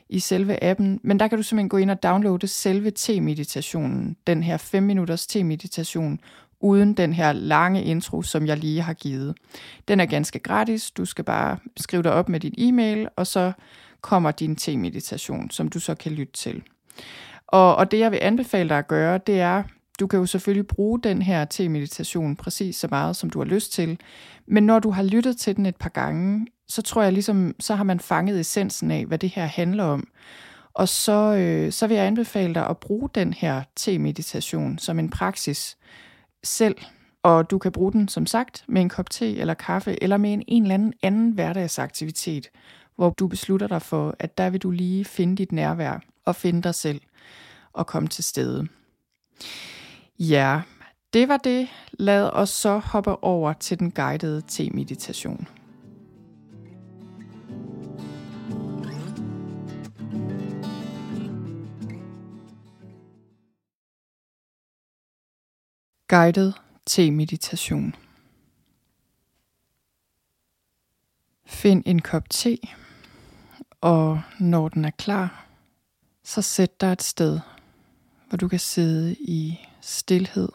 i 0.10 0.19
selve 0.19 0.63
appen. 0.63 1.00
Men 1.04 1.19
der 1.19 1.28
kan 1.28 1.38
du 1.38 1.43
simpelthen 1.43 1.69
gå 1.69 1.78
ind 1.78 1.91
og 1.91 2.04
downloade 2.04 2.47
selve 2.47 2.91
te-meditationen, 2.91 4.17
den 4.28 4.43
her 4.43 4.58
5 4.58 4.84
minutters 4.84 5.28
te-meditation, 5.28 6.19
uden 6.60 6.93
den 6.93 7.13
her 7.13 7.32
lange 7.32 7.84
intro, 7.84 8.21
som 8.21 8.47
jeg 8.47 8.58
lige 8.58 8.82
har 8.82 8.93
givet. 8.93 9.36
Den 9.88 10.00
er 10.00 10.06
ganske 10.06 10.39
gratis. 10.39 10.91
Du 10.91 11.06
skal 11.06 11.26
bare 11.26 11.58
skrive 11.78 12.04
dig 12.04 12.12
op 12.12 12.30
med 12.30 12.39
din 12.39 12.54
e-mail, 12.58 13.08
og 13.15 13.28
så 13.28 13.52
kommer 14.02 14.32
din 14.32 14.56
te-meditation, 14.56 15.52
som 15.52 15.67
du 15.67 15.80
så 15.80 15.95
kan 15.95 16.12
lytte 16.12 16.34
til. 16.34 16.63
Og, 17.47 17.76
og 17.76 17.91
det, 17.91 18.00
jeg 18.00 18.12
vil 18.12 18.19
anbefale 18.21 18.69
dig 18.69 18.78
at 18.78 18.88
gøre, 18.88 19.17
det 19.17 19.39
er, 19.39 19.63
du 20.02 20.08
kan 20.08 20.20
jo 20.20 20.26
selvfølgelig 20.26 20.68
bruge 20.68 21.00
den 21.00 21.22
her 21.22 21.46
te-meditation 21.46 22.36
præcis 22.36 22.76
så 22.76 22.88
meget, 22.92 23.16
som 23.16 23.30
du 23.30 23.40
har 23.40 23.46
lyst 23.46 23.74
til. 23.74 24.00
Men 24.48 24.64
når 24.64 24.80
du 24.80 24.92
har 24.92 25.04
lyttet 25.04 25.38
til 25.38 25.56
den 25.56 25.66
et 25.66 25.76
par 25.76 25.90
gange, 25.90 26.48
så 26.68 26.82
tror 26.82 27.02
jeg 27.02 27.14
ligesom, 27.14 27.56
så 27.60 27.76
har 27.76 27.84
man 27.84 28.00
fanget 28.00 28.40
essensen 28.40 28.92
af, 28.92 29.06
hvad 29.06 29.18
det 29.18 29.30
her 29.30 29.46
handler 29.46 29.84
om. 29.84 30.08
Og 30.74 30.90
så, 30.90 31.36
øh, 31.36 31.72
så 31.72 31.88
vil 31.88 31.98
jeg 31.98 32.06
anbefale 32.06 32.54
dig 32.54 32.68
at 32.68 32.78
bruge 32.78 33.10
den 33.16 33.34
her 33.34 33.64
te-meditation 33.76 34.78
som 34.78 35.00
en 35.00 35.10
praksis 35.10 35.78
selv. 36.44 36.76
Og 37.24 37.52
du 37.52 37.58
kan 37.58 37.72
bruge 37.72 37.92
den, 37.92 38.08
som 38.08 38.26
sagt, 38.26 38.66
med 38.68 38.82
en 38.82 38.90
kop 38.90 39.10
te 39.10 39.38
eller 39.38 39.54
kaffe, 39.54 40.04
eller 40.04 40.18
med 40.18 40.34
en, 40.34 40.44
en 40.48 40.64
eller 40.64 40.74
anden 40.74 40.94
anden 41.04 41.32
hverdagsaktivitet, 41.32 42.50
hvor 42.96 43.10
du 43.10 43.28
beslutter 43.28 43.68
dig 43.68 43.82
for, 43.82 44.16
at 44.20 44.38
der 44.38 44.50
vil 44.50 44.62
du 44.62 44.72
lige 44.72 45.06
finde 45.06 45.36
dit 45.36 45.52
nærvær 45.52 46.00
og 46.26 46.36
finde 46.36 46.62
dig 46.62 46.76
selv 46.76 47.02
og 47.74 47.88
komme 47.88 48.10
til 48.10 48.24
stede. 48.24 48.68
Ja, 50.30 50.62
det 51.14 51.28
var 51.28 51.38
det. 51.38 51.68
Lad 51.92 52.30
os 52.34 52.50
så 52.50 52.78
hoppe 52.78 53.24
over 53.24 53.54
til 53.54 53.80
den 53.80 53.92
guidede 53.92 54.42
te-meditation. 54.42 55.48
Guided 66.08 66.54
te-meditation. 66.86 67.96
Find 71.46 71.84
en 71.86 72.02
kop 72.02 72.30
te, 72.30 72.58
og 73.82 74.22
når 74.40 74.70
den 74.70 74.86
er 74.86 74.92
klar, 74.92 75.46
så 76.24 76.42
sæt 76.42 76.82
dig 76.82 76.92
et 76.92 77.04
sted, 77.04 77.40
hvor 78.30 78.38
du 78.38 78.48
kan 78.48 78.60
sidde 78.60 79.14
i 79.14 79.60
stillhed 79.82 80.50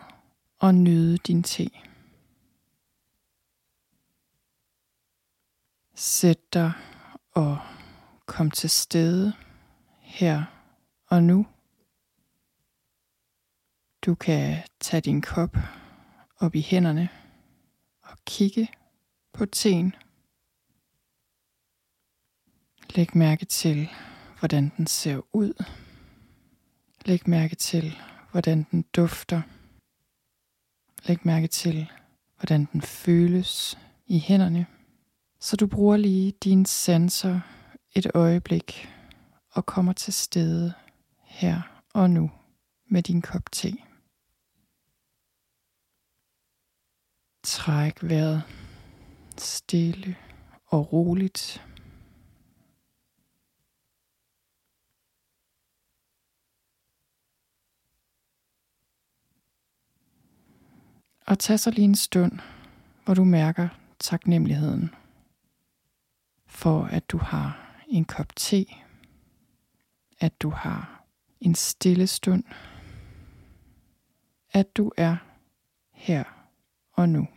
og 0.58 0.74
nyde 0.74 1.16
din 1.18 1.42
te. 1.42 1.70
Sæt 5.94 6.52
dig 6.52 6.72
og 7.32 7.58
kom 8.26 8.50
til 8.50 8.70
stede 8.70 9.32
her 10.00 10.44
og 11.06 11.22
nu. 11.22 11.46
Du 14.02 14.14
kan 14.14 14.62
tage 14.80 15.00
din 15.00 15.22
kop 15.22 15.56
op 16.36 16.54
i 16.54 16.60
hænderne 16.60 17.08
og 18.02 18.18
kigge 18.24 18.68
på 19.32 19.46
teen. 19.46 19.94
Læg 22.90 23.16
mærke 23.16 23.44
til, 23.44 23.88
hvordan 24.38 24.72
den 24.76 24.86
ser 24.86 25.20
ud. 25.32 25.64
Læg 27.04 27.28
mærke 27.28 27.54
til, 27.56 27.96
hvordan 28.36 28.66
den 28.70 28.82
dufter. 28.82 29.42
Læg 31.08 31.18
mærke 31.26 31.46
til, 31.46 31.90
hvordan 32.36 32.68
den 32.72 32.82
føles 32.82 33.78
i 34.06 34.18
hænderne. 34.18 34.66
Så 35.40 35.56
du 35.56 35.66
bruger 35.66 35.96
lige 35.96 36.32
dine 36.32 36.66
sanser 36.66 37.40
et 37.94 38.06
øjeblik 38.14 38.88
og 39.50 39.66
kommer 39.66 39.92
til 39.92 40.12
stede 40.12 40.72
her 41.22 41.82
og 41.94 42.10
nu 42.10 42.30
med 42.90 43.02
din 43.02 43.22
kop 43.22 43.52
te. 43.52 43.72
Træk 47.44 48.02
vejret 48.02 48.42
stille 49.38 50.16
og 50.66 50.92
roligt. 50.92 51.62
Og 61.26 61.38
tag 61.38 61.60
så 61.60 61.70
lige 61.70 61.84
en 61.84 61.94
stund, 61.94 62.32
hvor 63.04 63.14
du 63.14 63.24
mærker 63.24 63.68
taknemmeligheden 63.98 64.94
for, 66.46 66.84
at 66.84 67.10
du 67.10 67.18
har 67.18 67.76
en 67.88 68.04
kop 68.04 68.36
te, 68.36 68.66
at 70.20 70.42
du 70.42 70.50
har 70.50 71.04
en 71.40 71.54
stille 71.54 72.06
stund, 72.06 72.44
at 74.52 74.76
du 74.76 74.92
er 74.96 75.16
her 75.92 76.24
og 76.92 77.08
nu. 77.08 77.28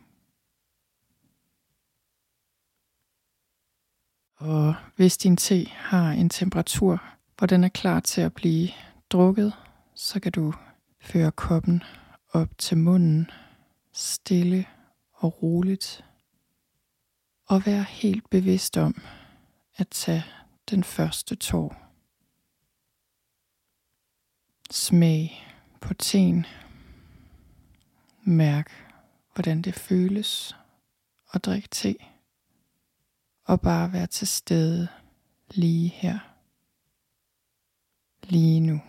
Og 4.35 4.75
hvis 4.95 5.17
din 5.17 5.37
te 5.37 5.65
har 5.65 6.11
en 6.11 6.29
temperatur, 6.29 7.03
hvor 7.37 7.47
den 7.47 7.63
er 7.63 7.69
klar 7.69 7.99
til 7.99 8.21
at 8.21 8.33
blive 8.33 8.69
drukket, 9.09 9.53
så 9.95 10.19
kan 10.19 10.31
du 10.31 10.53
føre 10.99 11.31
koppen 11.31 11.83
op 12.33 12.57
til 12.57 12.77
munden, 12.77 13.29
stille 13.91 14.65
og 15.13 15.43
roligt, 15.43 16.05
og 17.45 17.65
være 17.65 17.83
helt 17.83 18.29
bevidst 18.29 18.77
om 18.77 19.01
at 19.75 19.87
tage 19.87 20.25
den 20.69 20.83
første 20.83 21.35
tår. 21.35 21.75
Smag 24.71 25.47
på 25.81 25.93
teen. 25.93 26.45
Mærk, 28.23 28.71
hvordan 29.33 29.61
det 29.61 29.75
føles 29.75 30.55
at 31.33 31.45
drikke 31.45 31.67
te 31.71 31.95
og 33.43 33.61
bare 33.61 33.93
være 33.93 34.07
til 34.07 34.27
stede 34.27 34.87
lige 35.51 35.89
her. 35.89 36.19
Lige 38.23 38.59
nu. 38.59 38.81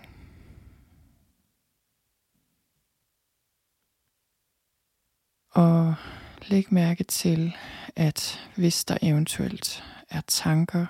Og 5.50 5.94
læg 6.42 6.72
mærke 6.72 7.04
til, 7.04 7.56
at 7.96 8.50
hvis 8.56 8.84
der 8.84 8.98
eventuelt 9.02 9.84
er 10.10 10.20
tanker, 10.20 10.86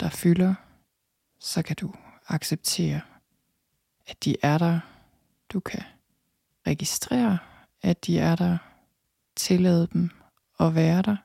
der 0.00 0.08
fylder, 0.08 0.54
så 1.38 1.62
kan 1.62 1.76
du 1.76 1.94
acceptere, 2.28 3.00
at 4.06 4.24
de 4.24 4.36
er 4.42 4.58
der. 4.58 4.80
Du 5.48 5.60
kan 5.60 5.82
registrere, 6.66 7.38
at 7.82 8.06
de 8.06 8.18
er 8.18 8.36
der. 8.36 8.58
Tillade 9.36 9.88
dem 9.92 10.10
at 10.60 10.74
være 10.74 11.02
der. 11.02 11.16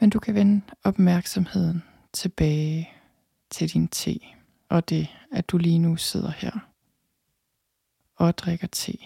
Men 0.00 0.10
du 0.10 0.18
kan 0.18 0.34
vende 0.34 0.62
opmærksomheden 0.84 1.82
tilbage 2.12 2.90
til 3.50 3.72
din 3.72 3.88
te, 3.88 4.20
og 4.68 4.88
det, 4.88 5.08
at 5.32 5.48
du 5.48 5.58
lige 5.58 5.78
nu 5.78 5.96
sidder 5.96 6.30
her 6.30 6.52
og 8.16 8.38
drikker 8.38 8.66
te. 8.66 8.98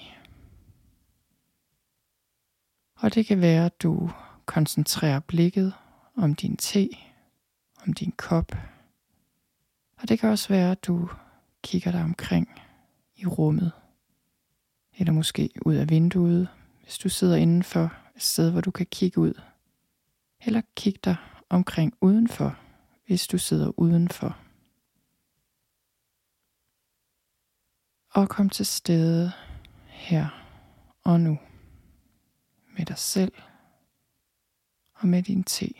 Og 3.00 3.14
det 3.14 3.26
kan 3.26 3.40
være, 3.40 3.66
at 3.66 3.82
du 3.82 4.10
koncentrerer 4.46 5.20
blikket 5.20 5.74
om 6.16 6.34
din 6.34 6.56
te, 6.56 6.88
om 7.86 7.92
din 7.92 8.12
kop. 8.12 8.52
Og 9.96 10.08
det 10.08 10.18
kan 10.18 10.30
også 10.30 10.48
være, 10.48 10.70
at 10.70 10.84
du 10.84 11.08
kigger 11.62 11.90
dig 11.90 12.02
omkring 12.02 12.48
i 13.16 13.26
rummet. 13.26 13.72
Eller 14.98 15.12
måske 15.12 15.50
ud 15.64 15.74
af 15.74 15.90
vinduet, 15.90 16.48
hvis 16.82 16.98
du 16.98 17.08
sidder 17.08 17.36
indenfor 17.36 17.92
et 18.16 18.22
sted, 18.22 18.50
hvor 18.50 18.60
du 18.60 18.70
kan 18.70 18.86
kigge 18.86 19.20
ud. 19.20 19.40
Eller 20.46 20.62
kig 20.76 21.04
dig 21.04 21.16
omkring 21.48 21.94
udenfor, 22.00 22.56
hvis 23.06 23.26
du 23.26 23.38
sidder 23.38 23.80
udenfor. 23.80 24.36
Og 28.10 28.28
kom 28.28 28.50
til 28.50 28.66
stede 28.66 29.32
her 29.86 30.28
og 31.04 31.20
nu 31.20 31.38
med 32.78 32.86
dig 32.86 32.98
selv 32.98 33.32
og 34.94 35.08
med 35.08 35.22
din 35.22 35.44
te. 35.44 35.72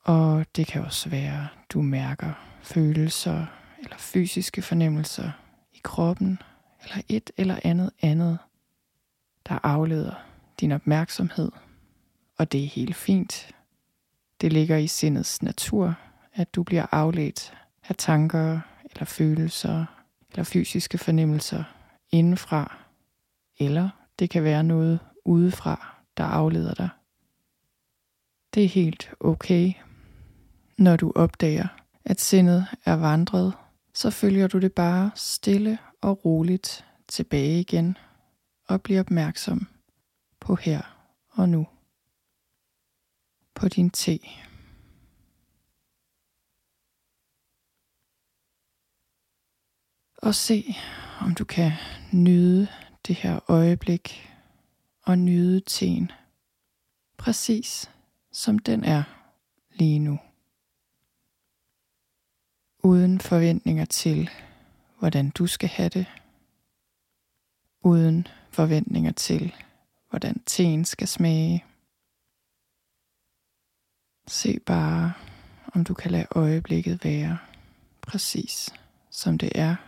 Og 0.00 0.46
det 0.56 0.66
kan 0.66 0.84
også 0.84 1.08
være, 1.08 1.48
du 1.68 1.82
mærker 1.82 2.32
følelser 2.62 3.46
eller 3.78 3.96
fysiske 3.96 4.62
fornemmelser 4.62 5.30
i 5.72 5.80
kroppen, 5.84 6.38
eller 6.82 7.02
et 7.08 7.30
eller 7.36 7.60
andet 7.64 7.90
andet, 8.02 8.38
der 9.48 9.58
afleder 9.62 10.14
din 10.60 10.72
opmærksomhed. 10.72 11.52
Og 12.36 12.52
det 12.52 12.64
er 12.64 12.68
helt 12.68 12.96
fint. 12.96 13.54
Det 14.40 14.52
ligger 14.52 14.76
i 14.76 14.86
sindets 14.86 15.42
natur, 15.42 15.94
at 16.34 16.54
du 16.54 16.62
bliver 16.62 16.86
afledt 16.92 17.54
af 17.88 17.96
tanker 17.96 18.60
eller 18.90 19.04
følelser 19.04 19.84
eller 20.30 20.44
fysiske 20.44 20.98
fornemmelser 20.98 21.64
indenfra, 22.10 22.76
eller 23.58 23.90
det 24.18 24.30
kan 24.30 24.44
være 24.44 24.64
noget 24.64 25.00
udefra, 25.24 25.96
der 26.16 26.24
afleder 26.24 26.74
dig. 26.74 26.88
Det 28.54 28.64
er 28.64 28.68
helt 28.68 29.10
okay, 29.20 29.72
når 30.78 30.96
du 30.96 31.12
opdager, 31.14 31.68
at 32.04 32.20
sindet 32.20 32.66
er 32.84 32.94
vandret, 32.94 33.52
så 33.94 34.10
følger 34.10 34.46
du 34.46 34.58
det 34.58 34.72
bare 34.72 35.10
stille 35.14 35.78
og 36.00 36.24
roligt 36.24 36.84
tilbage 37.08 37.60
igen 37.60 37.96
og 38.68 38.82
bliver 38.82 39.00
opmærksom 39.00 39.68
på 40.40 40.54
her 40.54 40.82
og 41.28 41.48
nu. 41.48 41.66
På 43.54 43.68
din 43.68 43.90
te. 43.90 44.18
Og 50.16 50.34
se, 50.34 50.76
om 51.20 51.34
du 51.34 51.44
kan 51.44 51.72
nyde 52.12 52.68
det 53.06 53.16
her 53.16 53.50
øjeblik 53.50 54.34
og 55.02 55.18
nyde 55.18 55.60
teen, 55.60 56.10
præcis 57.16 57.90
som 58.32 58.58
den 58.58 58.84
er 58.84 59.02
lige 59.70 59.98
nu. 59.98 60.18
Uden 62.82 63.20
forventninger 63.20 63.84
til, 63.84 64.30
hvordan 64.98 65.30
du 65.30 65.46
skal 65.46 65.68
have 65.68 65.88
det. 65.88 66.06
Uden 67.80 68.26
forventninger 68.50 69.12
til, 69.12 69.54
hvordan 70.10 70.42
teen 70.46 70.84
skal 70.84 71.08
smage. 71.08 71.64
Se 74.26 74.60
bare, 74.60 75.12
om 75.74 75.84
du 75.84 75.94
kan 75.94 76.10
lade 76.10 76.26
øjeblikket 76.30 77.04
være 77.04 77.38
præcis 78.02 78.74
som 79.10 79.38
det 79.38 79.52
er 79.54 79.87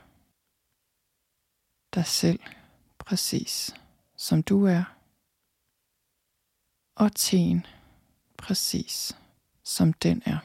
dig 1.95 2.07
selv 2.07 2.41
præcis 2.99 3.75
som 4.17 4.43
du 4.43 4.67
er, 4.67 4.85
og 6.95 7.15
teen 7.15 7.67
præcis 8.39 9.17
som 9.63 9.93
den 9.93 10.23
er. 10.27 10.39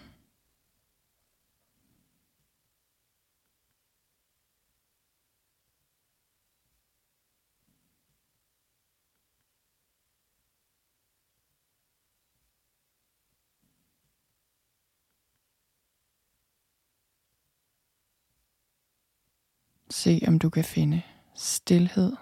Se 19.89 20.21
om 20.27 20.39
du 20.39 20.49
kan 20.49 20.63
finde 20.63 21.01
stilhed, 21.35 22.15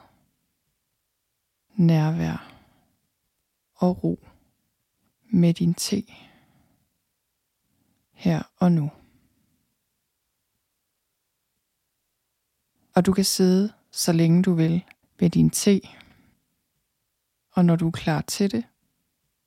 nærvær 1.76 2.54
og 3.73 4.04
ro 4.04 4.28
med 5.23 5.54
din 5.54 5.73
te 5.73 6.04
her 8.12 8.43
og 8.58 8.71
nu. 8.71 8.91
Og 12.95 13.06
du 13.06 13.13
kan 13.13 13.26
sidde 13.26 13.73
så 13.91 14.12
længe 14.12 14.43
du 14.43 14.54
vil 14.54 14.84
ved 15.19 15.30
din 15.30 15.49
te, 15.49 15.82
og 17.52 17.65
når 17.65 17.76
du 17.76 17.88
er 17.88 17.91
klar 17.91 18.21
til 18.21 18.52
det, 18.52 18.63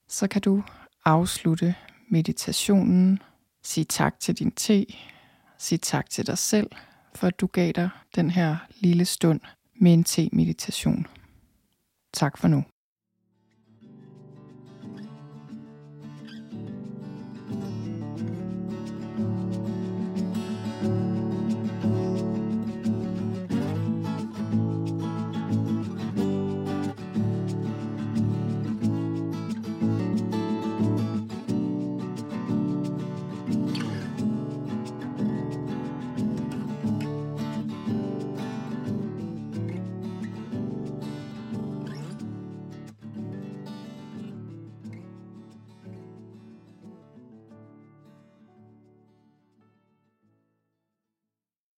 så 0.08 0.28
kan 0.28 0.42
du 0.42 0.62
afslutte 1.04 1.74
meditationen, 2.08 3.22
sige 3.62 3.84
tak 3.84 4.20
til 4.20 4.38
din 4.38 4.52
te, 4.52 4.86
sige 5.58 5.78
tak 5.78 6.10
til 6.10 6.26
dig 6.26 6.38
selv, 6.38 6.70
for 7.14 7.26
at 7.26 7.40
du 7.40 7.46
gav 7.46 7.72
dig 7.72 7.90
den 8.14 8.30
her 8.30 8.56
lille 8.76 9.04
stund 9.04 9.40
med 9.80 9.92
en 9.92 10.04
te-meditation. 10.04 11.06
Tak 12.12 12.38
for 12.38 12.48
nu. 12.48 12.64